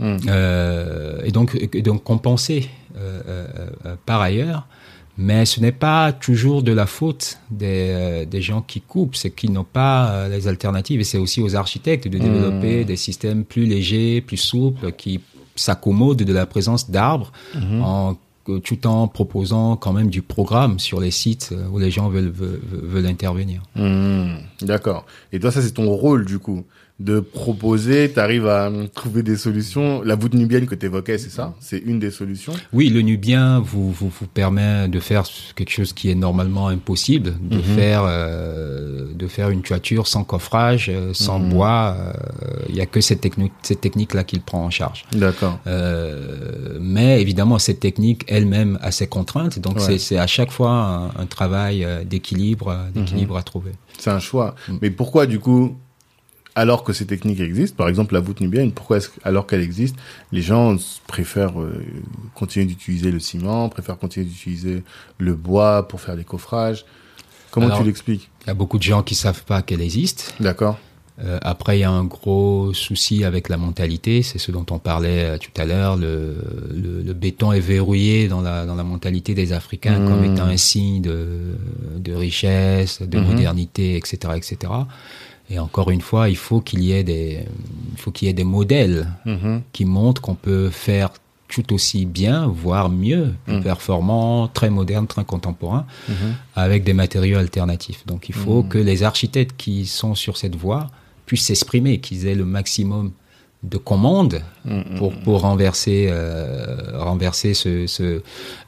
[0.00, 3.46] Euh, et donc, et donc compenser euh,
[4.06, 4.66] par ailleurs.
[5.20, 9.30] Mais ce n'est pas toujours de la faute des, euh, des gens qui coupent, c'est
[9.30, 11.00] qu'ils n'ont pas euh, les alternatives.
[11.00, 15.20] Et c'est aussi aux architectes de développer des systèmes plus légers, plus souples, qui
[15.56, 18.16] s'accommodent de la présence d'arbres, en,
[18.48, 22.30] euh, tout en proposant quand même du programme sur les sites où les gens veulent,
[22.30, 23.62] veulent, veulent intervenir.
[23.74, 24.36] Mhm.
[24.62, 25.04] D'accord.
[25.32, 26.64] Et toi, ça c'est ton rôle du coup
[27.00, 30.02] de proposer, tu arrives à hum, trouver des solutions.
[30.02, 31.54] La voûte nubienne que tu évoquais, c'est ça?
[31.60, 32.52] C'est une des solutions?
[32.72, 35.22] Oui, le Nubien vous, vous, vous permet de faire
[35.54, 37.62] quelque chose qui est normalement impossible, de Mhm.
[37.62, 41.48] faire euh, de faire une toiture sans coffrage, euh, sans Mhm.
[41.50, 41.96] bois.
[41.98, 42.12] euh,
[42.68, 45.04] Il y a que cette, techno- cette technique-là qu'il prend en charge.
[45.12, 45.58] D'accord.
[45.66, 49.82] Euh, mais évidemment, cette technique elle-même a ses contraintes, donc Ouais.
[49.82, 53.72] c'est- c'est à chaque fois un, un travail euh, d'équilibre, euh, d'équilibre à trouver.
[53.98, 54.54] C'est un choix.
[54.68, 54.72] Mm.
[54.82, 55.76] Mais pourquoi, du coup,
[56.54, 59.96] alors que ces techniques existent, par exemple la voûte nubienne, pourquoi est-ce alors qu'elle existe,
[60.32, 61.82] les gens préfèrent euh,
[62.34, 64.82] continuer d'utiliser le ciment, préfèrent continuer d'utiliser
[65.18, 66.84] le bois pour faire des coffrages?
[67.50, 68.28] Comment Alors- tu l'expliques?
[68.44, 70.34] Il y a beaucoup de gens qui savent pas qu'elle existe.
[70.40, 70.78] D'accord.
[71.20, 74.78] Euh, après, il y a un gros souci avec la mentalité, c'est ce dont on
[74.78, 75.96] parlait euh, tout à l'heure.
[75.96, 76.36] Le,
[76.72, 80.32] le, le, béton est verrouillé dans la, dans la mentalité des Africains comme Mmh.
[80.34, 81.26] étant un signe de,
[81.96, 83.26] de richesse, de Mhm.
[83.26, 84.72] modernité, etc., etc.
[85.50, 87.44] Et encore une fois, il faut qu'il y ait des,
[87.92, 89.62] il faut qu'il y ait des modèles Mhm.
[89.72, 91.10] qui montrent qu'on peut faire
[91.48, 93.62] tout aussi bien, voire mieux, plus Mm.
[93.62, 96.34] performant, très moderne, très contemporain, Mhm.
[96.54, 98.04] avec des matériaux alternatifs.
[98.06, 100.88] Donc il faut que les architectes qui sont sur cette voie
[101.24, 103.12] puissent s'exprimer, qu'ils aient le maximum
[103.62, 104.98] de commandes Mhm.
[104.98, 108.20] pour, pour renverser, euh, renverser ce, ce, euh,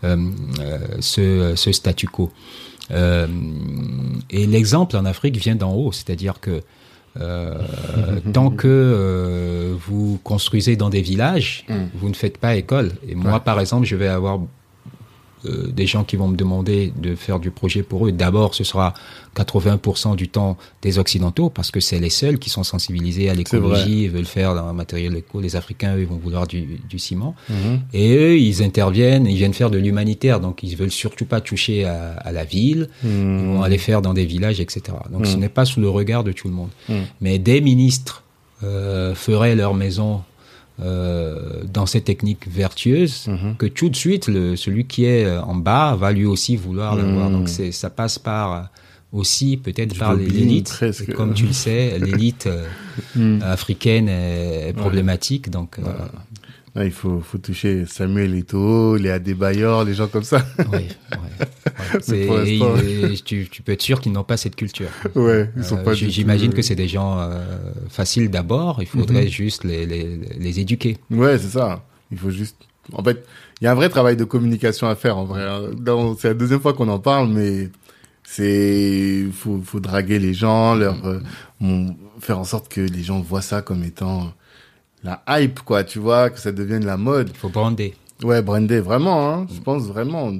[0.05, 2.33] euh, ce, ce statu quo.
[2.93, 3.27] Euh,
[4.31, 6.61] et l'exemple en Afrique vient d'en haut, c'est-à-dire que
[7.21, 7.55] euh,
[8.33, 11.75] tant que euh, vous construisez dans des villages, Mm.
[11.95, 12.93] vous ne faites pas école.
[13.09, 13.41] Et moi, Ouais.
[13.45, 14.39] par exemple, je vais avoir
[15.47, 18.13] euh, des gens qui vont me demander de faire du projet pour eux.
[18.13, 18.95] D'abord, ce sera
[19.37, 24.05] 80% du temps des Occidentaux, parce que c'est les seuls qui sont sensibilisés à l'écologie
[24.05, 25.41] et veulent faire un matériel éco.
[25.41, 27.35] Les Africains, eux, ils vont vouloir du, du ciment.
[27.49, 27.81] Mhm.
[27.93, 31.85] Et eux, ils interviennent, ils viennent faire de l'humanitaire, donc ils veulent surtout pas toucher
[31.85, 32.89] à, à la ville.
[33.05, 33.55] Ils Mhm.
[33.55, 34.83] vont aller faire dans des villages, etc.
[35.11, 35.41] Donc ce Mm.
[35.41, 36.71] n'est pas sous le regard de tout le monde.
[37.21, 38.25] Mais des ministres
[38.63, 40.23] euh, feraient leur maison
[40.83, 43.57] euh, dans ces techniques vertueuses, Mhm.
[43.57, 46.97] que tout de suite, le, celui qui est euh, en bas va lui aussi vouloir
[46.97, 47.29] l'avoir.
[47.31, 47.33] Mm.
[47.33, 48.61] Donc c'est, ça passe par euh,
[49.13, 50.73] aussi peut-être par l'élite.
[51.17, 52.65] comme tu le sais, l'élite euh,
[53.17, 53.43] Mhm.
[53.43, 55.51] africaine est, est problématique.
[55.51, 55.83] Donc euh,
[56.77, 60.45] Il faut, faut toucher Samuel Eto'o, Léa Desbayor, les gens comme ça.
[60.59, 62.15] oui, ouais, ouais.
[62.47, 64.89] Et il- et tu, tu peux être sûr qu'ils n'ont pas cette culture.
[65.17, 67.45] ouais, ils sont Euh, pas J'imagine que c'est des gens euh,
[67.89, 68.79] faciles d'abord.
[68.81, 69.29] Il faudrait Mhm.
[69.31, 70.99] juste les, les, les éduquer.
[71.11, 71.85] Ouais, c'est ça.
[72.13, 72.57] Il faut juste.
[72.93, 73.25] En fait,
[73.61, 75.43] il y a un vrai travail de communication à faire en vrai.
[75.45, 75.63] hein.
[76.19, 77.69] C'est la deuxième fois qu'on en parle, mais
[78.25, 81.21] c'est faut faut draguer les gens, leur euh,
[81.59, 84.33] mon- faire en sorte que les gens voient ça comme étant
[85.03, 85.85] la hype, quoi.
[85.85, 87.31] Tu vois, que ça devienne la mode.
[87.33, 87.95] Il faut brander.
[88.23, 89.33] Ouais, brander, vraiment.
[89.33, 90.33] Hein, je pense vraiment.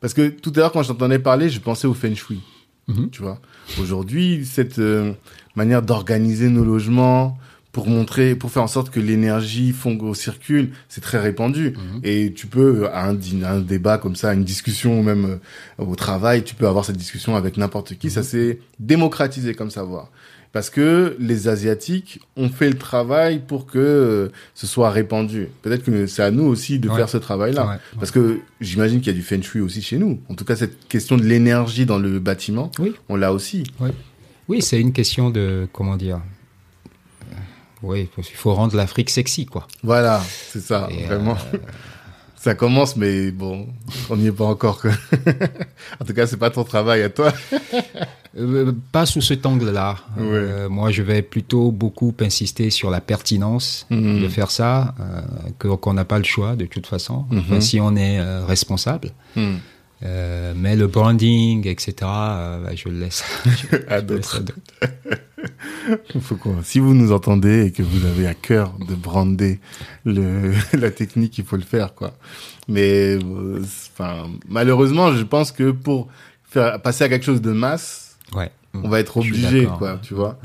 [0.00, 2.40] Parce que tout à l'heure, quand je t'entendais parler, je pensais au feng shui.
[2.88, 3.10] Mhm.
[3.10, 3.40] Tu vois.
[3.80, 5.12] Aujourd'hui, cette euh,
[5.54, 7.36] manière d'organiser nos logements
[7.72, 9.74] pour montrer, pour faire en sorte que l'énergie
[10.14, 11.74] circule, c'est très répandu.
[11.76, 12.00] Mhm.
[12.04, 15.38] Et tu peux, à un, un débat comme ça, une discussion, même
[15.78, 18.10] euh, au travail, tu peux avoir cette discussion avec n'importe qui.
[18.10, 20.10] Ça s'est démocratisé comme savoir.
[20.56, 25.48] Parce que les Asiatiques ont fait le travail pour que euh, ce soit répandu.
[25.60, 26.96] Peut-être que c'est à nous aussi de Ouais.
[26.96, 27.66] faire ce travail-là.
[27.66, 27.76] Ouais.
[27.98, 30.18] Parce que j'imagine qu'il y a du feng shui aussi chez nous.
[30.30, 32.94] En tout cas, cette question de l'énergie dans le bâtiment, Oui.
[33.10, 33.64] on l'a aussi.
[34.48, 36.22] Oui, c'est une question de comment dire.
[37.32, 37.34] Euh,
[37.82, 39.68] Oui, il faut rendre l'Afrique sexy, quoi.
[39.82, 41.36] Voilà, c'est ça, Et, vraiment.
[42.38, 43.66] Ça commence, mais bon,
[44.08, 44.80] on n'y est pas encore.
[46.00, 47.32] en tout cas, c'est pas ton travail à toi.
[48.38, 49.96] Euh, pas sous cet angle-là.
[50.18, 54.20] Euh, moi, je vais plutôt beaucoup insister sur la pertinence Mhm.
[54.22, 57.38] de faire ça, euh, qu'on n'a pas le choix de toute façon, Mhm.
[57.38, 59.10] Enfin, si on est euh, responsable.
[60.02, 64.42] Euh, mais le branding, etc., bah, je le laisse je- À d'autres.
[66.64, 69.60] Si vous nous entendez et que vous avez à cœur de brander
[70.04, 72.14] le, la technique, il faut le faire, quoi.
[72.68, 73.16] Mais,
[73.94, 76.08] enfin, malheureusement, je pense que pour
[76.44, 78.50] faire passer à quelque chose de masse, Ouais.
[78.74, 80.38] on va être obligé, quoi, tu vois.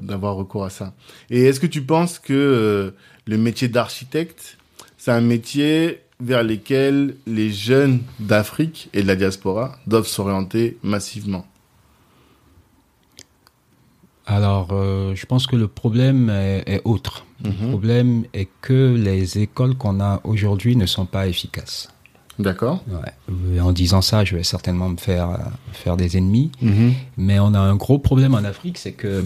[0.00, 0.94] D'avoir recours à ça.
[1.30, 2.90] Et est-ce que tu penses que euh,
[3.26, 4.56] le métier d'architecte,
[4.96, 11.46] c'est un métier vers lequel les jeunes d'Afrique et de la diaspora doivent s'orienter massivement?
[14.26, 17.26] Alors, euh, je pense que le problème est, est autre.
[17.42, 17.68] Le Mhm.
[17.70, 21.88] problème est que les écoles qu'on a aujourd'hui ne sont pas efficaces.
[22.40, 23.34] D'accord Ouais.
[23.56, 25.36] Et En disant ça, je vais certainement me faire, euh,
[25.72, 26.50] faire des ennemis.
[26.62, 26.94] Mhm.
[27.16, 29.24] Mais on a un gros problème en Afrique, c'est que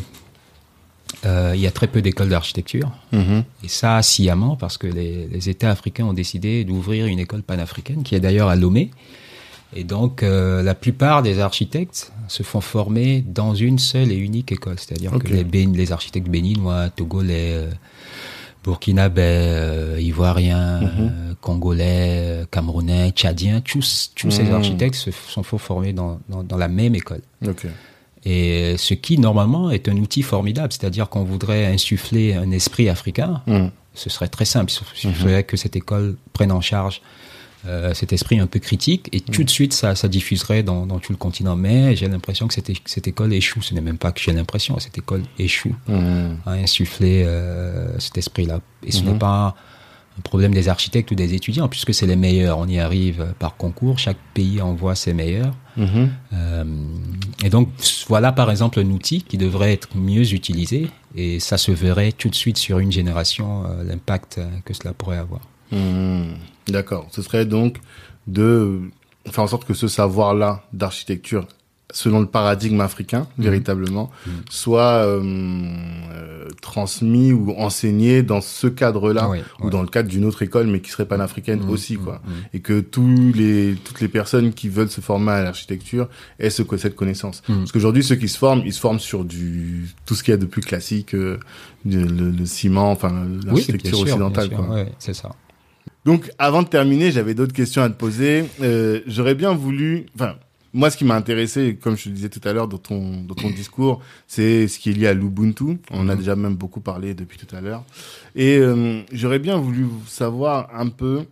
[1.27, 2.91] euh, il y a très peu d'écoles d'architecture.
[3.13, 3.45] Mhm.
[3.63, 8.03] Et ça, sciemment, parce que les, les États africains ont décidé d'ouvrir une école panafricaine,
[8.03, 8.91] qui est d'ailleurs à Lomé.
[9.77, 14.53] Et donc, euh, la plupart des architectes se font former dans une seule et unique
[14.53, 14.77] école.
[14.79, 17.69] C'est-à-dire que les, Bén- les architectes béninois, togolais,
[18.65, 20.89] burkinabés, euh, ivoiriens, Mhm.
[20.99, 22.09] euh, congolais,
[22.43, 24.55] euh, camerounais, tchadiens, tous, tous ces Mhm.
[24.55, 27.21] architectes se sont former dans, dans, dans la même école.
[28.25, 30.73] Et ce qui, normalement, est un outil formidable.
[30.73, 33.43] C'est-à-dire qu'on voudrait insuffler un esprit africain.
[33.47, 33.71] Mhm.
[33.95, 34.73] Ce serait très simple.
[34.73, 37.03] Il suffirait que cette école prenne en charge
[37.67, 40.99] euh, cet esprit un peu critique et tout de suite, ça, ça diffuserait dans, dans
[40.99, 41.57] tout le continent.
[41.57, 43.63] Mais j'ai l'impression que cette, école échoue.
[43.63, 46.39] Ce n'est même pas que j'ai l'impression, cette école échoue Mhm.
[46.45, 48.61] à insuffler euh, cet esprit-là.
[48.87, 49.55] Et ce n'est pas
[50.19, 52.59] un problème des architectes ou des étudiants, puisque c'est les meilleurs.
[52.59, 53.99] On y arrive par concours.
[53.99, 55.55] Chaque pays envoie ses meilleurs.
[55.77, 56.11] Mhm.
[56.35, 56.65] Euh,
[57.43, 57.69] et donc,
[58.09, 60.89] voilà par exemple un outil qui devrait être mieux utilisé.
[61.17, 65.41] Et ça se verrait tout de suite sur une génération, l'impact que cela pourrait avoir.
[65.73, 66.33] Hmm,
[66.69, 67.09] D'accord.
[67.13, 67.79] Ce serait donc
[68.27, 68.81] de
[69.31, 71.47] faire en sorte que ce savoir-là d'architecture,
[71.93, 73.45] selon le paradigme africain, Mhm.
[73.45, 74.11] véritablement,
[74.51, 79.29] soit euh, euh, transmis ou enseigné dans ce cadre-là,
[79.61, 79.71] ou ouais.
[79.71, 82.21] dans le cadre d'une autre école, mais qui serait panafricaine aussi, quoi.
[82.53, 86.63] Et que tous les, toutes les personnes qui veulent se former à l'architecture aient ce,
[86.79, 87.43] cette connaissance.
[87.47, 90.35] Parce qu'aujourd'hui, ceux qui se forment, ils se forment sur du tout ce qu'il y
[90.35, 91.39] a de plus classique, euh,
[91.87, 94.49] le, le- le ciment, enfin l'architecture occidentale.
[94.49, 94.75] sûr, quoi.
[94.75, 95.31] ouais, c'est ça.
[96.05, 98.45] Donc, avant de terminer, j'avais d'autres questions à te poser.
[98.61, 100.35] Euh, J'aurais bien voulu, enfin,
[100.75, 103.35] moi, ce qui m'a intéressé, comme je te disais tout à l'heure dans ton, dans
[103.35, 105.79] ton discours, c'est ce qui est lié à l'Ubuntu.
[105.91, 106.19] On a Mhm.
[106.19, 107.85] déjà même beaucoup parlé depuis tout à l'heure.
[108.35, 111.25] Et euh, j'aurais bien voulu savoir un peu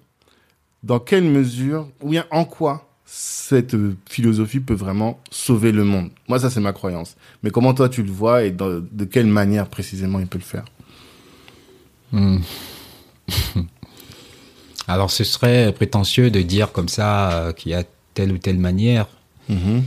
[0.83, 3.77] dans quelle mesure, ou bien en quoi cette
[4.09, 6.09] philosophie peut vraiment sauver le monde.
[6.29, 7.17] Moi, ça, c'est ma croyance.
[7.43, 10.45] Mais comment toi, tu le vois et dans- de quelle manière précisément il peut le
[10.45, 10.65] faire?
[12.13, 12.39] Hmm.
[14.93, 18.59] Alors, ce serait prétentieux de dire comme ça euh, qu'il y a telle ou telle
[18.59, 19.07] manière.
[19.49, 19.83] Mhm.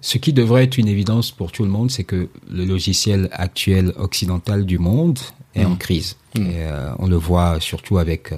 [0.00, 3.92] Ce qui devrait être une évidence pour tout le monde, c'est que le logiciel actuel
[3.96, 5.18] occidental du monde
[5.54, 5.78] est en Mhm.
[5.78, 6.16] crise.
[6.36, 6.42] Mhm.
[6.50, 8.36] Et, euh, on le voit surtout avec, euh,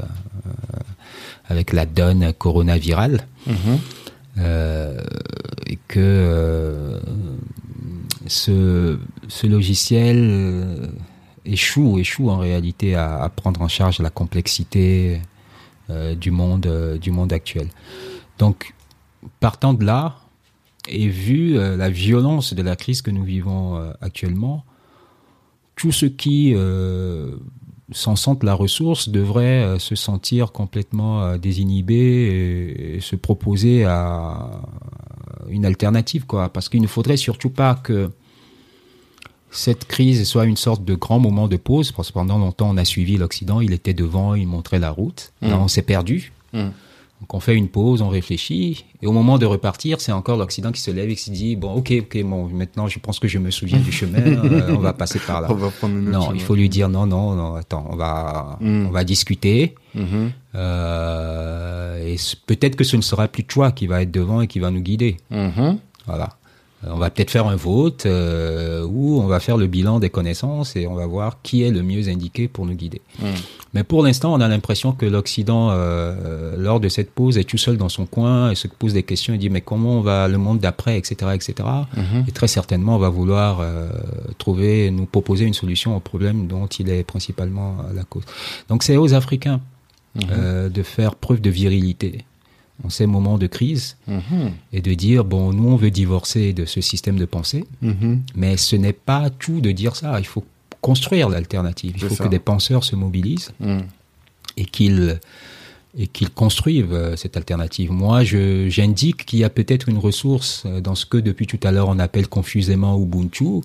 [1.49, 3.27] avec la donne coronavirale.
[5.67, 7.01] Et que
[8.27, 10.91] ce, ce logiciel
[11.47, 15.21] euh, échoue, échoue en réalité à, prendre en charge la complexité
[15.91, 17.69] euh, du monde, euh, du monde actuel.
[18.39, 18.75] Donc,
[19.41, 20.17] partant de là,
[20.89, 24.65] et vu euh, la violence de la crise que nous vivons actuellement,
[25.77, 27.37] tous ceux qui euh,
[27.93, 34.63] s'en sentent la ressource devraient se sentir complètement désinhibés et, et se proposer à
[35.49, 36.49] une alternative, quoi.
[36.49, 38.11] Parce qu'il ne faudrait surtout pas que
[39.57, 42.77] cette crise soit une sorte de grand moment de pause, parce que pendant longtemps on
[42.77, 45.33] a suivi l'Occident, il était devant, il montrait la route.
[45.43, 45.63] Là, Mm.
[45.63, 46.33] on s'est perdu.
[46.53, 46.71] Mm.
[47.21, 50.73] Donc on fait une pause, on réfléchit, et au moment de repartir, c'est encore l'Occident
[50.73, 53.29] qui se lève et qui se dit bon, ok, ok, bon, maintenant je pense que
[53.29, 55.49] je me souviens du chemin, euh, on va passer par là.
[55.51, 56.35] On va prendre Non, chemin.
[56.35, 58.87] il faut lui dire non, non, non, attends, on va, Mm.
[58.89, 59.75] on va discuter.
[59.95, 60.33] Mhm.
[60.55, 64.59] Euh, et peut-être que ce ne sera plus toi qui va être devant et qui
[64.59, 65.17] va nous guider.
[65.31, 65.79] Mhm.
[66.07, 66.31] Voilà.
[66.85, 70.11] Euh, On va peut-être faire un vote euh, où on va faire le bilan des
[70.11, 73.01] connaissances et on va voir qui est le mieux indiqué pour nous guider.
[73.21, 73.27] Mm.
[73.75, 77.59] Mais pour l'instant, on a l'impression que l'Occident, euh, lors de cette pause, est tout
[77.59, 80.29] seul dans son coin et se pose des questions et dit mais comment on va
[80.29, 81.69] le monde d'après, etc., etc.
[81.97, 82.25] Mhm.
[82.29, 83.89] Et très certainement, on va vouloir euh,
[84.39, 88.25] trouver, nous proposer une solution au problème dont il est principalement euh, la cause.
[88.69, 89.61] Donc c'est aux Africains
[90.15, 90.23] Mhm.
[90.31, 92.25] euh, de faire preuve de virilité
[92.83, 94.51] en ces moments de crise Mhm.
[94.73, 98.23] et de dire bon, nous on veut divorcer de ce système de pensée, Mhm.
[98.35, 100.19] mais ce n'est pas tout de dire ça.
[100.19, 100.45] Il faut
[100.81, 101.93] construire l'alternative.
[101.97, 102.25] Il faut ça.
[102.25, 103.83] que des penseurs se mobilisent Mhm.
[104.57, 105.21] et qu'ils
[105.97, 107.93] et qu'ils construisent euh, cette alternative.
[107.93, 111.61] Moi, je j'indique qu'il y a peut-être une ressource euh, dans ce que depuis tout
[111.63, 113.61] à l'heure on appelle confusément Ubuntu,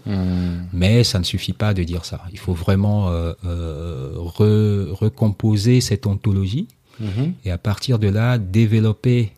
[0.72, 2.22] mais ça ne suffit pas de dire ça.
[2.32, 6.68] Il faut vraiment euh, euh, re- recomposer cette ontologie
[7.00, 7.34] Mhm.
[7.46, 9.32] et à partir de là développer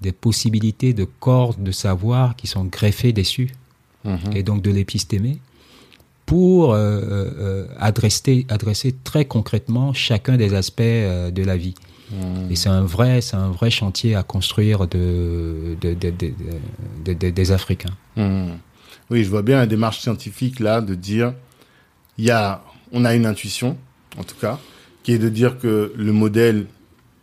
[0.00, 3.50] des possibilités de corps de savoir qui sont greffés dessus
[4.04, 4.18] Mhm.
[4.34, 5.38] et donc de l'épistémé
[6.26, 11.74] pour euh, euh, adresser, adresser très concrètement chacun des aspects euh, de la vie.
[12.12, 12.50] Mhm.
[12.50, 16.32] Et c'est un vrai, c'est un vrai chantier à construire de, de, de- de-
[17.04, 17.94] de- de- des Africains.
[19.10, 21.34] Oui, je vois bien la démarche scientifique là de dire
[22.16, 23.76] il y a on a une intuition
[24.18, 24.58] en tout cas
[25.02, 26.66] qui est de dire que le modèle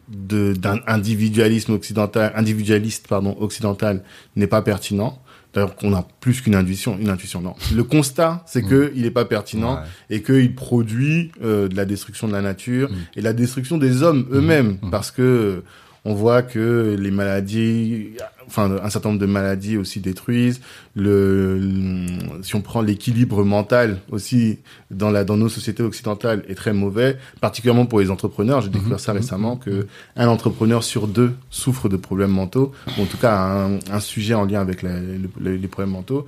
[0.09, 4.03] d'un individualisme occidental individualiste pardon occidental
[4.35, 5.19] n'est pas pertinent.
[5.53, 7.55] D'ailleurs, qu'on a plus qu'une intuition, une intuition, non.
[7.73, 10.17] Le constat, c'est que il n'est pas pertinent Ouais.
[10.17, 12.95] et qu'il produit euh, de la destruction de la nature Mm.
[13.15, 14.89] et la destruction des hommes eux-mêmes Mm.
[14.91, 15.63] parce que
[16.09, 18.11] on voit que les maladies
[18.49, 20.61] enfin un certain nombre de maladies aussi détruisent.
[20.95, 26.55] Le, le- si on prend l'équilibre mental aussi dans la dans nos sociétés occidentales est
[26.55, 28.61] très mauvais particulièrement pour les entrepreneurs.
[28.61, 29.19] J'ai découvert ça Mhm.
[29.19, 33.65] récemment que un entrepreneur sur deux souffre de problèmes mentaux ou en tout cas a
[33.65, 36.25] un, un sujet en lien avec la- le- le- les problèmes mentaux.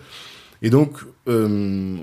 [0.62, 0.92] Et donc
[1.30, 1.96] euh,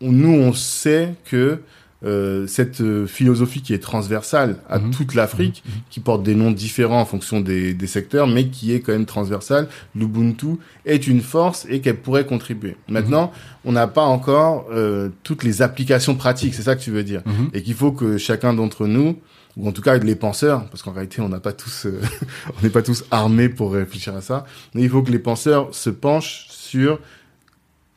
[0.00, 1.58] nous on sait que
[2.04, 4.90] euh, cette euh, philosophie qui est transversale à Mhm.
[4.92, 8.80] toute l'Afrique, qui porte des noms différents en fonction des, des secteurs, mais qui est
[8.80, 9.66] quand même transversale,
[9.96, 12.76] l'Ubuntu est une force et qu'elle pourrait contribuer.
[12.88, 13.32] Maintenant,
[13.64, 17.22] on n'a pas encore euh, toutes les applications pratiques, c'est ça que tu veux dire,
[17.26, 17.50] Mhm.
[17.52, 19.18] et qu'il faut que chacun d'entre nous
[19.56, 22.00] ou en tout cas les penseurs, parce qu'en réalité on n'a pas tous, euh,
[22.56, 24.46] on n'est pas tous armés pour réfléchir à ça.
[24.74, 27.00] Mais il faut que les penseurs se penchent sur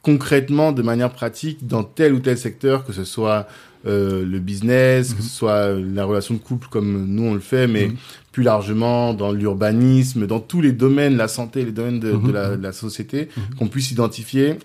[0.02, 3.48] concrètement, de manière pratique, dans tel ou tel secteur, que ce soit
[3.88, 7.68] euh, le business, que ce soit la relation de couple comme nous on le fait,
[7.68, 7.96] mais Mhm.
[8.32, 12.32] plus largement dans l'urbanisme, dans tous les domaines, la santé, les domaines de, de Mhm.
[12.32, 14.56] la, de la société, qu'on puisse identifier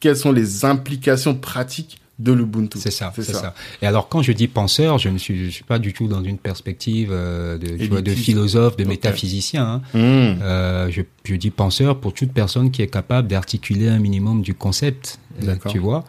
[0.00, 2.78] quelles sont les implications pratiques de l'Ubuntu.
[2.78, 3.54] C'est ça, c'est ça.
[3.82, 6.22] Et alors, quand je dis penseur, je ne suis, je suis pas du tout dans
[6.24, 8.24] une perspective euh, de, tu vois, de Élitiste.
[8.24, 9.66] philosophe, de métaphysicien.
[9.66, 9.82] hein.
[9.92, 9.98] Mmh.
[10.42, 14.54] Euh, je, je dis penseur pour toute personne qui est capable d'articuler un minimum du
[14.54, 16.04] concept, euh, tu vois.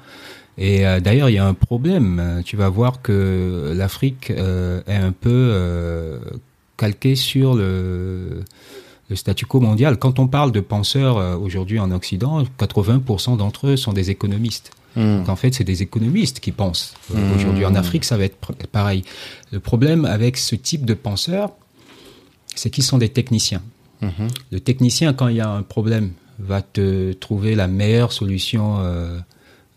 [0.57, 2.41] Et euh, d'ailleurs, il y a un problème.
[2.45, 6.19] Tu vas voir que l'Afrique euh, est un peu euh,
[6.77, 8.43] calquée sur le,
[9.09, 9.97] le statu quo mondial.
[9.97, 14.71] Quand on parle de penseurs aujourd'hui en Occident, 80% d'entre eux sont des économistes.
[14.95, 15.17] Mmh.
[15.17, 16.95] Donc, en fait, c'est des économistes qui pensent.
[17.13, 17.33] Mmh.
[17.35, 18.37] Aujourd'hui, en Afrique, ça va être
[18.71, 19.03] pareil.
[19.51, 21.51] Le problème avec ce type de penseurs,
[22.55, 23.61] c'est qu'ils sont des techniciens.
[24.01, 24.27] Mhm.
[24.51, 28.77] Le technicien, quand il y a un problème, va te trouver la meilleure solution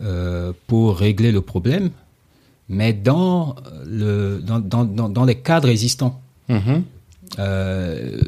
[0.03, 1.91] euh, pour régler le problème,
[2.69, 6.21] mais dans, le, dans, dans, dans, les cadres existants.
[6.49, 6.85] Mhm.
[7.39, 8.19] Euh,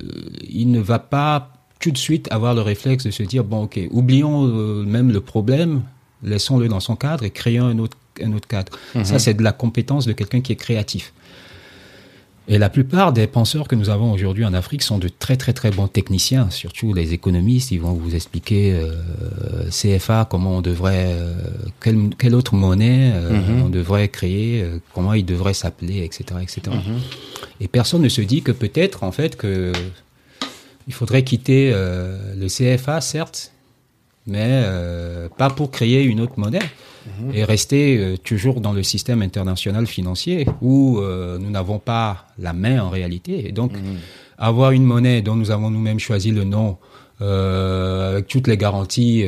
[0.48, 1.50] il ne va pas
[1.80, 5.20] tout de suite avoir le réflexe de se dire bon ok oublions euh, même le
[5.20, 5.82] problème
[6.22, 8.70] laissons-le dans son cadre et créons un autre un autre cadre
[9.02, 11.12] ça c'est de la compétence de quelqu'un qui est créatif
[12.48, 15.52] et la plupart des penseurs que nous avons aujourd'hui en Afrique sont de très très
[15.52, 17.70] très bons techniciens, surtout les économistes.
[17.70, 21.34] Ils vont vous expliquer euh, CFA, comment on devrait, euh,
[21.80, 23.62] quelle, quelle autre monnaie euh, Mhm.
[23.62, 26.60] on devrait créer, comment il devrait s'appeler, etc., etc.
[26.68, 27.00] Mhm.
[27.60, 29.72] Et personne ne se dit que peut-être, en fait, que
[30.88, 33.52] il faudrait quitter le CFA, certes,
[34.26, 34.64] mais
[35.38, 36.58] pas pour créer une autre monnaie
[37.32, 42.52] et rester euh, toujours dans le système international financier où euh, nous n'avons pas la
[42.52, 43.48] main en réalité.
[43.48, 43.72] Et donc,
[44.38, 46.78] avoir une monnaie dont nous avons nous-mêmes choisi le nom,
[47.20, 49.24] euh, avec toutes les garanties,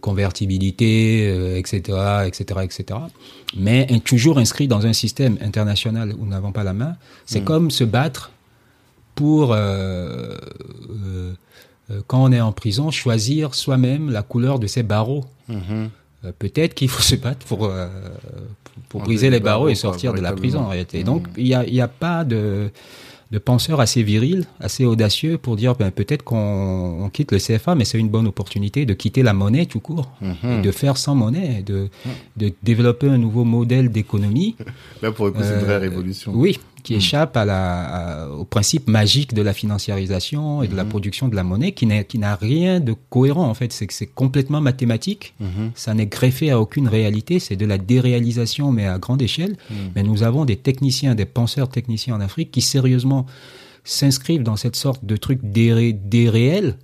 [0.00, 3.00] convertibilité, etc., etc., etc.,
[3.56, 6.96] mais toujours inscrit dans un système international où nous n'avons pas la main,
[7.26, 8.32] c'est comme se battre
[9.14, 9.48] pour,
[12.06, 15.24] quand on est en prison, choisir soi-même la couleur de ses barreaux.
[16.26, 17.86] Euh, Peut-être qu'il faut se battre pour, euh,
[18.88, 20.98] pour, briser les barreaux et sortir de la prison en réalité.
[20.98, 21.04] Mhm.
[21.04, 22.70] Donc il n'y a, y a pas de,
[23.32, 27.74] de penseur assez viril, assez audacieux pour dire ben, peut-être qu'on on quitte le CFA,
[27.74, 30.10] mais c'est une bonne opportunité de quitter la monnaie tout court,
[30.44, 31.88] et de faire sans monnaie, de,
[32.36, 34.56] de développer un nouveau modèle d'économie.
[35.02, 36.32] Là, pour le coup, c'est une vraie Euh, révolution.
[36.34, 40.84] Oui, qui échappe à la, à- au principe magique de la financiarisation et de la
[40.84, 40.88] Mhm.
[40.90, 43.72] production de la monnaie, qui n'a rien de cohérent en fait.
[43.72, 45.34] C'est que c'est complètement mathématique.
[45.40, 45.72] Mhm.
[45.74, 47.40] Ça n'est greffé à aucune réalité.
[47.40, 49.56] C'est de la déréalisation, mais à grande échelle.
[49.68, 49.76] Mhm.
[49.96, 53.26] Mais nous avons des techniciens, des penseurs techniciens en Afrique qui sérieusement
[53.82, 56.76] s'inscrivent dans cette sorte de truc déré- déréel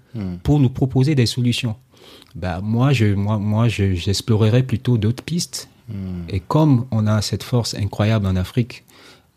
[0.42, 1.76] pour nous proposer des solutions.
[2.34, 5.68] Bah, moi, je, moi, moi, je- j'explorerais plutôt d'autres pistes.
[6.28, 8.84] Et comme on a cette force incroyable en Afrique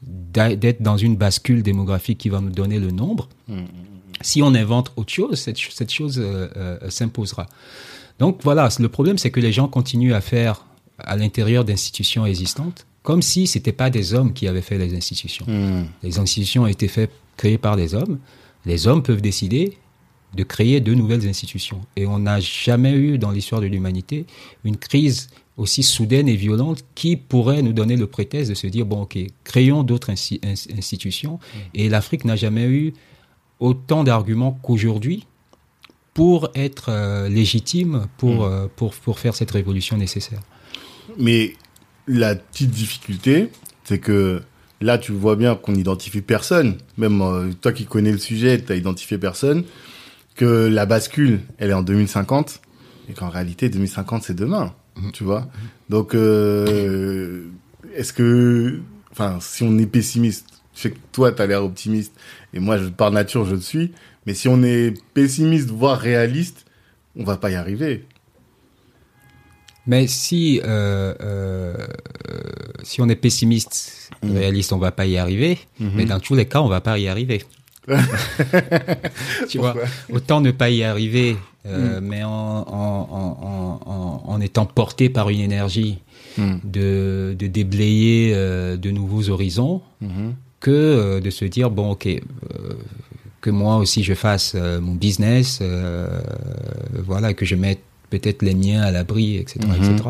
[0.05, 3.29] d'être dans une bascule démographique qui va nous donner le nombre,
[4.21, 7.47] si on invente autre chose, cette, cette chose euh, euh, s'imposera.
[8.19, 10.65] Donc voilà, le problème c'est que les gens continuent à faire
[10.99, 15.45] à l'intérieur d'institutions existantes comme si c'était pas des hommes qui avaient fait les institutions.
[15.47, 15.85] Mhm.
[16.03, 18.17] Les institutions ont été faites, créées par des hommes.
[18.65, 19.77] Les hommes peuvent décider
[20.35, 21.81] de créer de nouvelles institutions.
[21.95, 24.25] Et on n'a jamais eu dans l'histoire de l'humanité
[24.63, 28.85] une crise aussi soudaine et violente qui pourrait nous donner le prétexte de se dire,
[28.85, 31.39] bon, ok, créons d'autres insti- ins- institutions.
[31.73, 32.93] Et l'Afrique n'a jamais eu
[33.59, 35.25] autant d'arguments qu'aujourd'hui
[36.13, 40.41] pour être euh, légitime, pour, euh, pour, pour faire cette révolution nécessaire.
[41.17, 41.53] Mais
[42.07, 43.49] la petite difficulté,
[43.85, 44.41] c'est que
[44.81, 46.77] là, tu vois bien qu'on n'identifie personne.
[46.97, 49.63] Même euh, toi qui connais le sujet, tu identifié personne.
[50.35, 52.61] Que la bascule, elle est en 2050.
[53.09, 54.73] Et qu'en réalité, 2050, c'est demain.
[55.13, 55.47] Tu vois?
[55.89, 57.45] Donc, euh,
[57.95, 58.79] est-ce que...
[59.11, 62.13] Enfin, si on est pessimiste, je sais que toi, tu as l'air optimiste.
[62.53, 63.93] Et moi, je, par nature, je le suis.
[64.25, 66.65] Mais si on est pessimiste, voire réaliste,
[67.15, 68.05] on va pas y arriver.
[69.87, 71.77] Mais si, euh, euh,
[72.29, 72.43] euh,
[72.83, 74.37] si on est pessimiste, Mhm.
[74.37, 75.59] réaliste, on va pas y arriver.
[75.79, 75.91] Mhm.
[75.95, 77.43] Mais dans tous les cas, on va pas y arriver.
[79.49, 79.75] tu vois,
[80.11, 85.99] autant ne pas y arriver, euh, mais en, en, en, étant porté par une énergie
[86.37, 86.57] Hmm.
[86.65, 90.33] de, de déblayer euh, de nouveaux horizons Mhm.
[90.59, 92.09] que euh, de se dire bon ok
[93.39, 95.61] que moi aussi je fasse mon business
[96.93, 100.09] voilà que je mette peut-être les miens à l'abri etc etc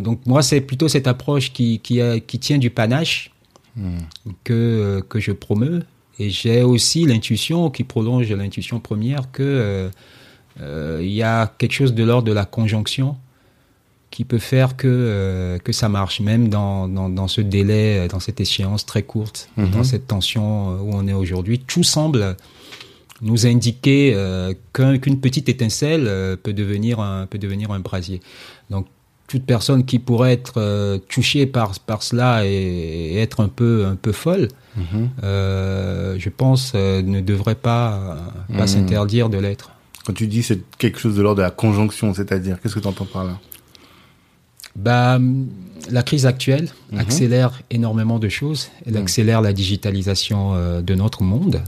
[0.00, 3.30] donc moi c'est plutôt cette approche qui qui, qui tient du panache
[3.74, 4.00] Hmm.
[4.44, 5.82] que que je promeux
[6.18, 9.90] et j'ai aussi l'intuition qui prolonge l'intuition première que
[10.60, 13.16] il y a quelque chose de l'ordre de la conjonction
[14.10, 18.08] qui peut faire que euh, que ça marche même dans, dans dans ce délai euh,
[18.08, 19.70] dans cette échéance très courte Mhm.
[19.70, 22.36] dans cette tension euh, où on est aujourd'hui tout semble
[23.22, 28.20] nous indiquer euh, qu'un- qu'une petite étincelle euh, peut devenir un peut devenir un brasier
[28.68, 28.86] donc
[29.28, 33.86] toute personne qui pourrait être euh, touchée par par cela et, et être un peu
[33.86, 35.08] un peu folle Mhm.
[35.22, 38.66] euh, je pense euh, ne devrait pas euh, pas Mhm.
[38.66, 39.70] s'interdire de l'être
[40.04, 42.88] Quand tu dis c'est quelque chose de l'ordre de la conjonction, c'est-à-dire, qu'est-ce que tu
[42.88, 43.38] entends par là?
[44.74, 45.18] Bah,
[45.90, 46.98] la crise actuelle Mhm.
[46.98, 48.68] accélère énormément de choses.
[48.86, 49.02] Elle Mhm.
[49.02, 51.62] accélère la digitalisation euh, de notre monde.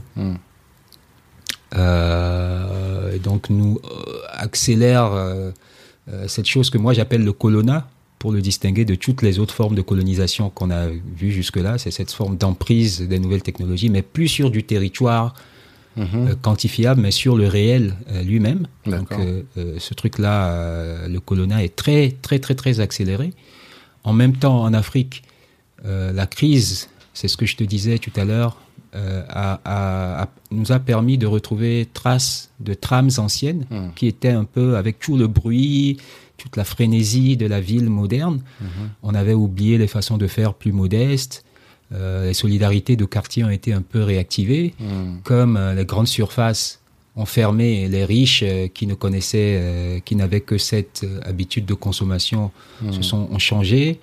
[1.75, 5.11] Euh, et donc, nous euh, accélère
[6.27, 7.87] cette chose que moi j'appelle le colonna,
[8.19, 11.77] pour le distinguer de toutes les autres formes de colonisation qu'on a vues jusque-là.
[11.77, 15.33] C'est cette forme d'emprise des nouvelles technologies, mais plus sur du territoire
[15.97, 18.67] Euh, quantifiable, mais sur le réel euh, lui-même.
[18.85, 19.43] Donc, euh,
[19.77, 23.31] ce truc-là, le colonna est très, très, très, très accéléré.
[24.03, 25.23] En même temps, en Afrique,
[25.83, 28.57] la crise, c'est ce que je te disais tout à l'heure,
[28.93, 33.89] a- a- a- nous a permis de retrouver traces de trames anciennes Hmm.
[33.95, 35.97] qui étaient un peu avec tout le bruit,
[36.37, 38.41] toute la frénésie de la ville moderne.
[38.61, 38.67] Mhm.
[39.03, 41.44] On avait oublié les façons de faire plus modestes.
[41.95, 45.17] Euh, les solidarités de quartier ont été un peu réactivées Hmm.
[45.23, 46.81] comme euh, les grandes surfaces
[47.15, 52.51] ont fermé, les riches euh, qui ne connaissaient, qui n'avaient que cette habitude de consommation
[52.91, 53.99] se sont ont changé.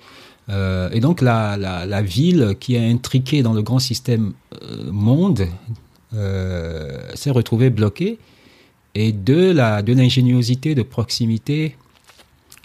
[0.49, 4.91] Euh, et donc la, la, la ville qui est intriquée dans le grand système euh,
[4.91, 5.47] monde
[6.13, 8.17] euh, s'est retrouvée bloquée.
[8.95, 11.75] Et de la de l'ingéniosité de proximité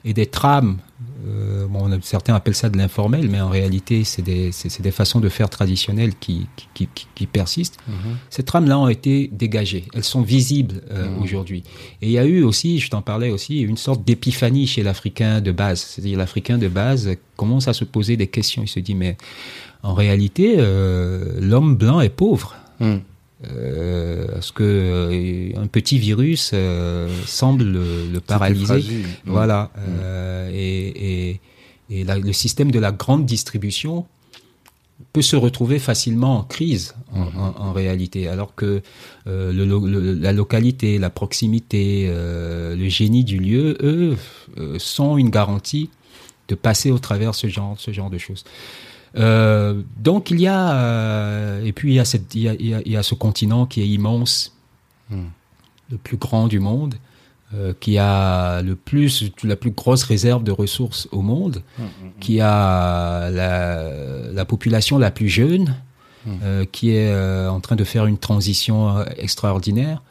[0.05, 0.79] et des trames,
[1.27, 4.51] euh, bon, certains appellent ça de l'informel, mais en réalité c'est des,
[4.81, 7.79] des façons de faire traditionnelles qui, qui, qui, qui persistent.
[7.89, 8.17] Mhm.
[8.31, 9.85] Ces trames-là ont été dégagées.
[9.95, 11.23] Elles sont visibles euh, Mhm.
[11.23, 11.63] aujourd'hui.
[12.03, 15.41] Et il y a eu aussi, je t'en parlais aussi, une sorte d'épiphanie chez l'Africain
[15.41, 15.81] de base.
[15.81, 18.63] C'est-à-dire l'Africain de base commence à se poser des questions.
[18.63, 19.17] Il se dit, mais
[19.83, 22.55] en réalité, euh, l'homme blanc est pauvre.
[22.81, 22.99] Hmm.
[23.47, 28.65] Euh, parce que euh, un petit virus euh, semble le, le paralyser.
[28.67, 29.07] fragile.
[29.27, 29.71] Voilà.
[29.79, 31.41] Euh, et et,
[31.91, 34.07] et la- le système de la grande distribution
[35.13, 38.83] peut se retrouver facilement en crise en, en- en réalité, alors que
[39.29, 44.17] euh, le le- la localité, la proximité, euh, le génie du lieu, eux,
[44.59, 45.91] euh, sont une garantie
[46.49, 48.43] de passer au travers ce genre, ce genre de choses.
[49.17, 52.55] Euh, donc il y a euh, et puis il y a, cette, il, y a,
[52.55, 54.55] il, y a, ce continent qui est immense,
[55.11, 55.29] Hmm.
[55.91, 56.97] le plus grand du monde,
[57.55, 61.85] euh, qui a le plus la plus grosse réserve de ressources au monde, Hmm.
[62.21, 65.77] qui a la, la population la plus jeune,
[66.27, 66.65] Hmm.
[66.73, 67.15] qui est
[67.49, 70.03] en train de faire une transition extraordinaire.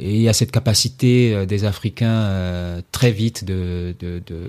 [0.00, 4.40] Et il y a cette capacité euh, des Africains euh, très vite de, de, de,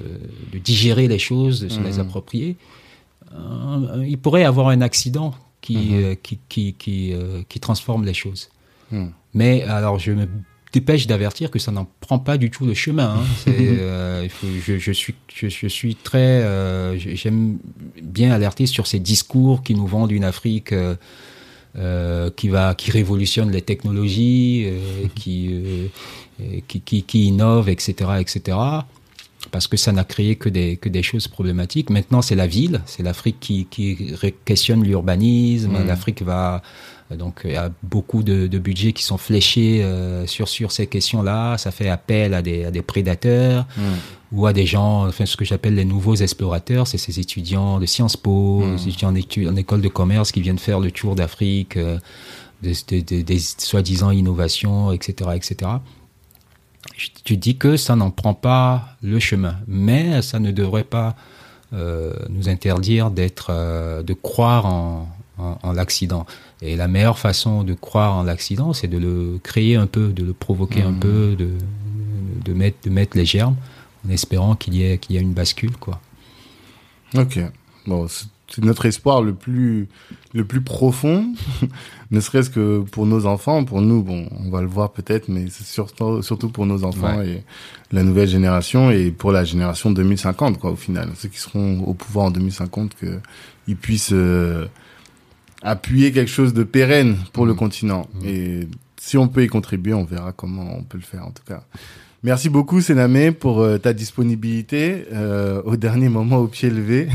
[0.51, 1.99] de digérer les choses, de se les Mhm.
[2.01, 2.55] approprier.
[3.33, 6.03] Euh, il pourrait y avoir un accident qui, Mhm.
[6.03, 7.13] euh, qui, qui, qui,
[7.47, 8.49] qui transforme les choses.
[8.91, 9.07] Hmm.
[9.33, 10.27] Mais alors, je me
[10.73, 13.17] dépêche d'avertir que ça n'en prend pas du tout le chemin.
[13.19, 13.25] hein.
[13.43, 13.77] C'est,
[14.23, 16.41] il faut, je, je suis, je, je suis très,
[16.97, 17.59] j'ai- j'aime
[18.01, 20.73] bien alerter sur ces discours qui nous vendent une Afrique
[21.77, 27.93] euh, qui va, qui révolutionne les technologies, euh, qui, euh, qui, qui, qui innove, etc.,
[28.19, 28.57] etc.
[29.51, 31.89] Parce que ça n'a créé que des, que des choses problématiques.
[31.89, 34.13] Maintenant, c'est la ville, c'est l'Afrique qui, qui
[34.45, 35.71] questionne l'urbanisme.
[35.71, 35.87] Mhm.
[35.87, 36.61] L'Afrique va,
[37.11, 40.87] donc il y a beaucoup de, de budgets qui sont fléchés euh, sur sur ces
[40.87, 41.57] questions-là.
[41.57, 43.97] Ça fait appel à des, à des prédateurs Hmm.
[44.31, 47.85] Ou à des gens, enfin ce que j'appelle les nouveaux explorateurs, c'est ces étudiants de
[47.85, 48.75] Sciences Po, Mm.
[48.75, 51.97] des étudiants en, école de commerce qui viennent faire le tour d'Afrique, euh,
[52.61, 55.71] des, soi-disant innovations, etc., etc.
[56.95, 61.15] Je te dis que ça n'en prend pas le chemin, mais ça ne devrait pas
[61.73, 65.07] euh, nous interdire d'être, euh, de croire en,
[65.37, 66.25] en, en l'accident.
[66.61, 70.23] Et la meilleure façon de croire en l'accident, c'est de le créer un peu, de
[70.23, 70.99] le provoquer un Mhm.
[70.99, 71.49] peu, de,
[72.43, 73.55] de, mettre, de mettre les germes,
[74.05, 75.99] en espérant qu'il y ait, qu'il y ait une bascule, quoi.
[77.15, 77.39] Ok.
[77.87, 78.27] Bon, c'est-
[78.57, 79.87] notre espoir le plus
[80.33, 81.33] le plus profond,
[82.11, 85.45] ne serait-ce que pour nos enfants, pour nous, bon, on va le voir peut-être, mais
[85.49, 87.43] c'est surtout surtout pour nos enfants et
[87.91, 91.93] la nouvelle génération et pour la génération 2050 quoi au final, ceux qui seront au
[91.93, 93.19] pouvoir en 2050 que
[93.67, 94.67] ils puissent euh,
[95.61, 97.57] appuyer quelque chose de pérenne pour le mmh.
[97.57, 98.25] continent mmh.
[98.25, 101.43] et si on peut y contribuer, on verra comment on peut le faire en tout
[101.47, 101.63] cas.
[102.21, 107.07] Merci beaucoup, Sénamé, pour euh, ta disponibilité euh, au dernier moment au pied levé.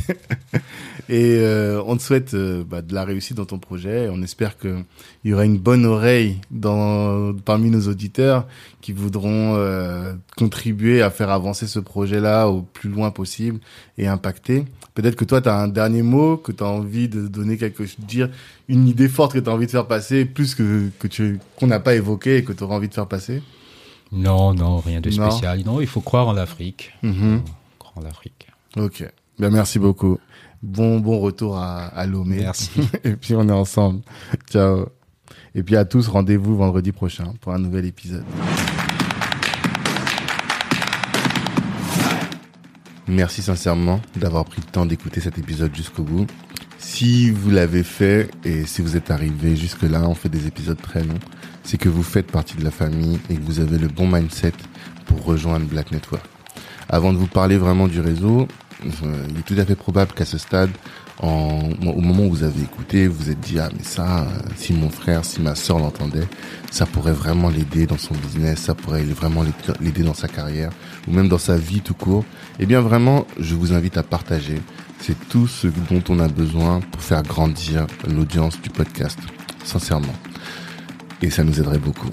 [1.11, 4.09] et euh, on te souhaite bah, de la réussite dans ton projet.
[4.11, 4.83] On espère qu'il
[5.27, 8.47] y aura une bonne oreille dans, parmi nos auditeurs
[8.81, 9.59] qui voudront
[10.39, 13.61] contribuer à faire avancer ce projet-là au plus loin possible
[13.99, 14.65] et impacter.
[14.95, 17.85] Peut-être que toi, tu as un dernier mot, que tu as envie de donner quelque
[17.85, 18.31] chose, dire
[18.69, 21.67] une idée forte que tu as envie de faire passer, plus que, que tu qu'on
[21.67, 23.43] n'a pas évoqué et que tu auras envie de faire passer?
[24.15, 25.63] Non, non, rien de spécial.
[25.65, 26.93] Non, il faut croire en l'Afrique.
[27.03, 27.43] Mhm.
[27.79, 28.49] Croire en l'Afrique.
[28.77, 29.05] Ok.
[29.39, 30.19] Ben, merci beaucoup.
[30.63, 32.37] Bon, bon retour à, à Lomé.
[32.41, 32.71] Merci.
[33.05, 34.01] Et puis on est ensemble.
[34.51, 34.87] Ciao.
[35.55, 38.25] Et puis à tous, rendez-vous vendredi prochain pour un nouvel épisode.
[43.07, 46.27] Merci sincèrement d'avoir pris le temps d'écouter cet épisode jusqu'au bout.
[46.79, 51.05] Si vous l'avez fait et si vous êtes arrivé jusque-là, on fait des épisodes très
[51.05, 51.19] longs
[51.65, 54.53] c'est que vous faites partie de la famille et que vous avez le bon mindset
[55.07, 56.25] pour rejoindre Black Network.
[56.89, 58.47] Avant de vous parler vraiment du réseau,
[58.85, 60.71] il est tout à fait probable qu'à ce stade,
[61.23, 61.27] au
[62.01, 64.91] moment où vous avez écouté, vous vous êtes dit ah mais ça, euh, si mon
[64.91, 66.29] frère, si ma soeur l'entendait,
[66.71, 69.45] ça pourrait vraiment l'aider dans son business, ça pourrait vraiment
[69.81, 70.71] l'aider dans sa carrière
[71.07, 72.25] ou même dans sa vie tout court.
[72.59, 74.61] Eh bien vraiment, je vous invite à partager.
[75.01, 79.19] C'est tout ce dont on a besoin pour faire grandir l'audience du podcast,
[79.65, 80.15] sincèrement
[81.23, 82.11] et ça nous aiderait beaucoup.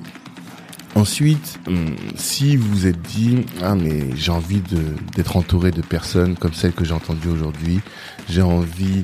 [0.93, 4.61] Ensuite, hum, si vous êtes dit ah mais j'ai envie
[5.15, 7.79] d'être entouré de personnes comme celles que j'ai entendues aujourd'hui,
[8.29, 9.03] j'ai envie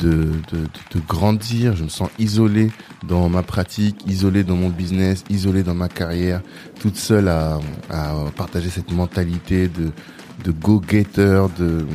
[0.00, 2.70] de, de, grandir, je me sens isolé
[3.06, 6.40] dans ma pratique, isolé dans mon business, isolé dans ma carrière,
[6.80, 9.90] toute seule à, à partager cette mentalité de
[10.44, 11.86] de go-getter, de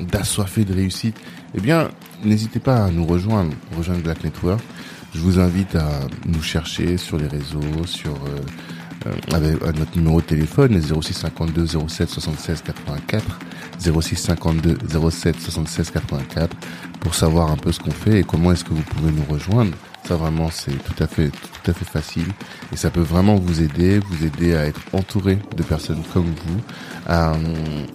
[0.00, 1.16] de réussite,
[1.54, 1.88] eh bien
[2.24, 4.60] n'hésitez pas à nous rejoindre, rejoindre Black Network.
[5.14, 10.20] Je vous invite à nous chercher sur les réseaux, sur euh, euh avec notre numéro
[10.20, 13.38] de téléphone 0652 07 76 84
[13.80, 14.76] 06 52
[15.10, 16.56] 07 76 84
[17.00, 19.72] pour savoir un peu ce qu'on fait et comment est-ce que vous pouvez nous rejoindre.
[20.06, 22.26] Ça vraiment c'est tout à fait tout à fait facile
[22.72, 26.60] et ça peut vraiment vous aider, vous aider à être entouré de personnes comme vous,
[27.06, 27.36] à euh,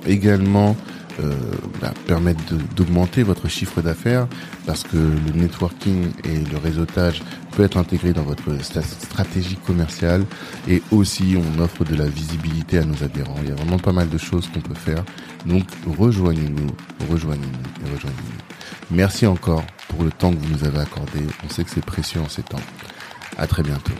[0.07, 0.75] également
[1.21, 1.33] euh,
[1.81, 2.41] bah, permettre
[2.75, 4.27] d'augmenter votre chiffre d'affaires
[4.65, 10.25] parce que le networking et le réseautage peut être intégré dans votre stratégie commerciale
[10.67, 13.35] et aussi on offre de la visibilité à nos adhérents.
[13.43, 15.03] Il y a vraiment pas mal de choses qu'on peut faire.
[15.45, 15.65] Donc
[15.97, 16.71] rejoignez-nous,
[17.09, 18.43] rejoignez-nous et rejoignez-nous.
[18.91, 21.19] Merci encore pour le temps que vous nous avez accordé.
[21.45, 22.61] On sait que c'est précieux en ces temps.
[23.37, 23.93] À très bientôt.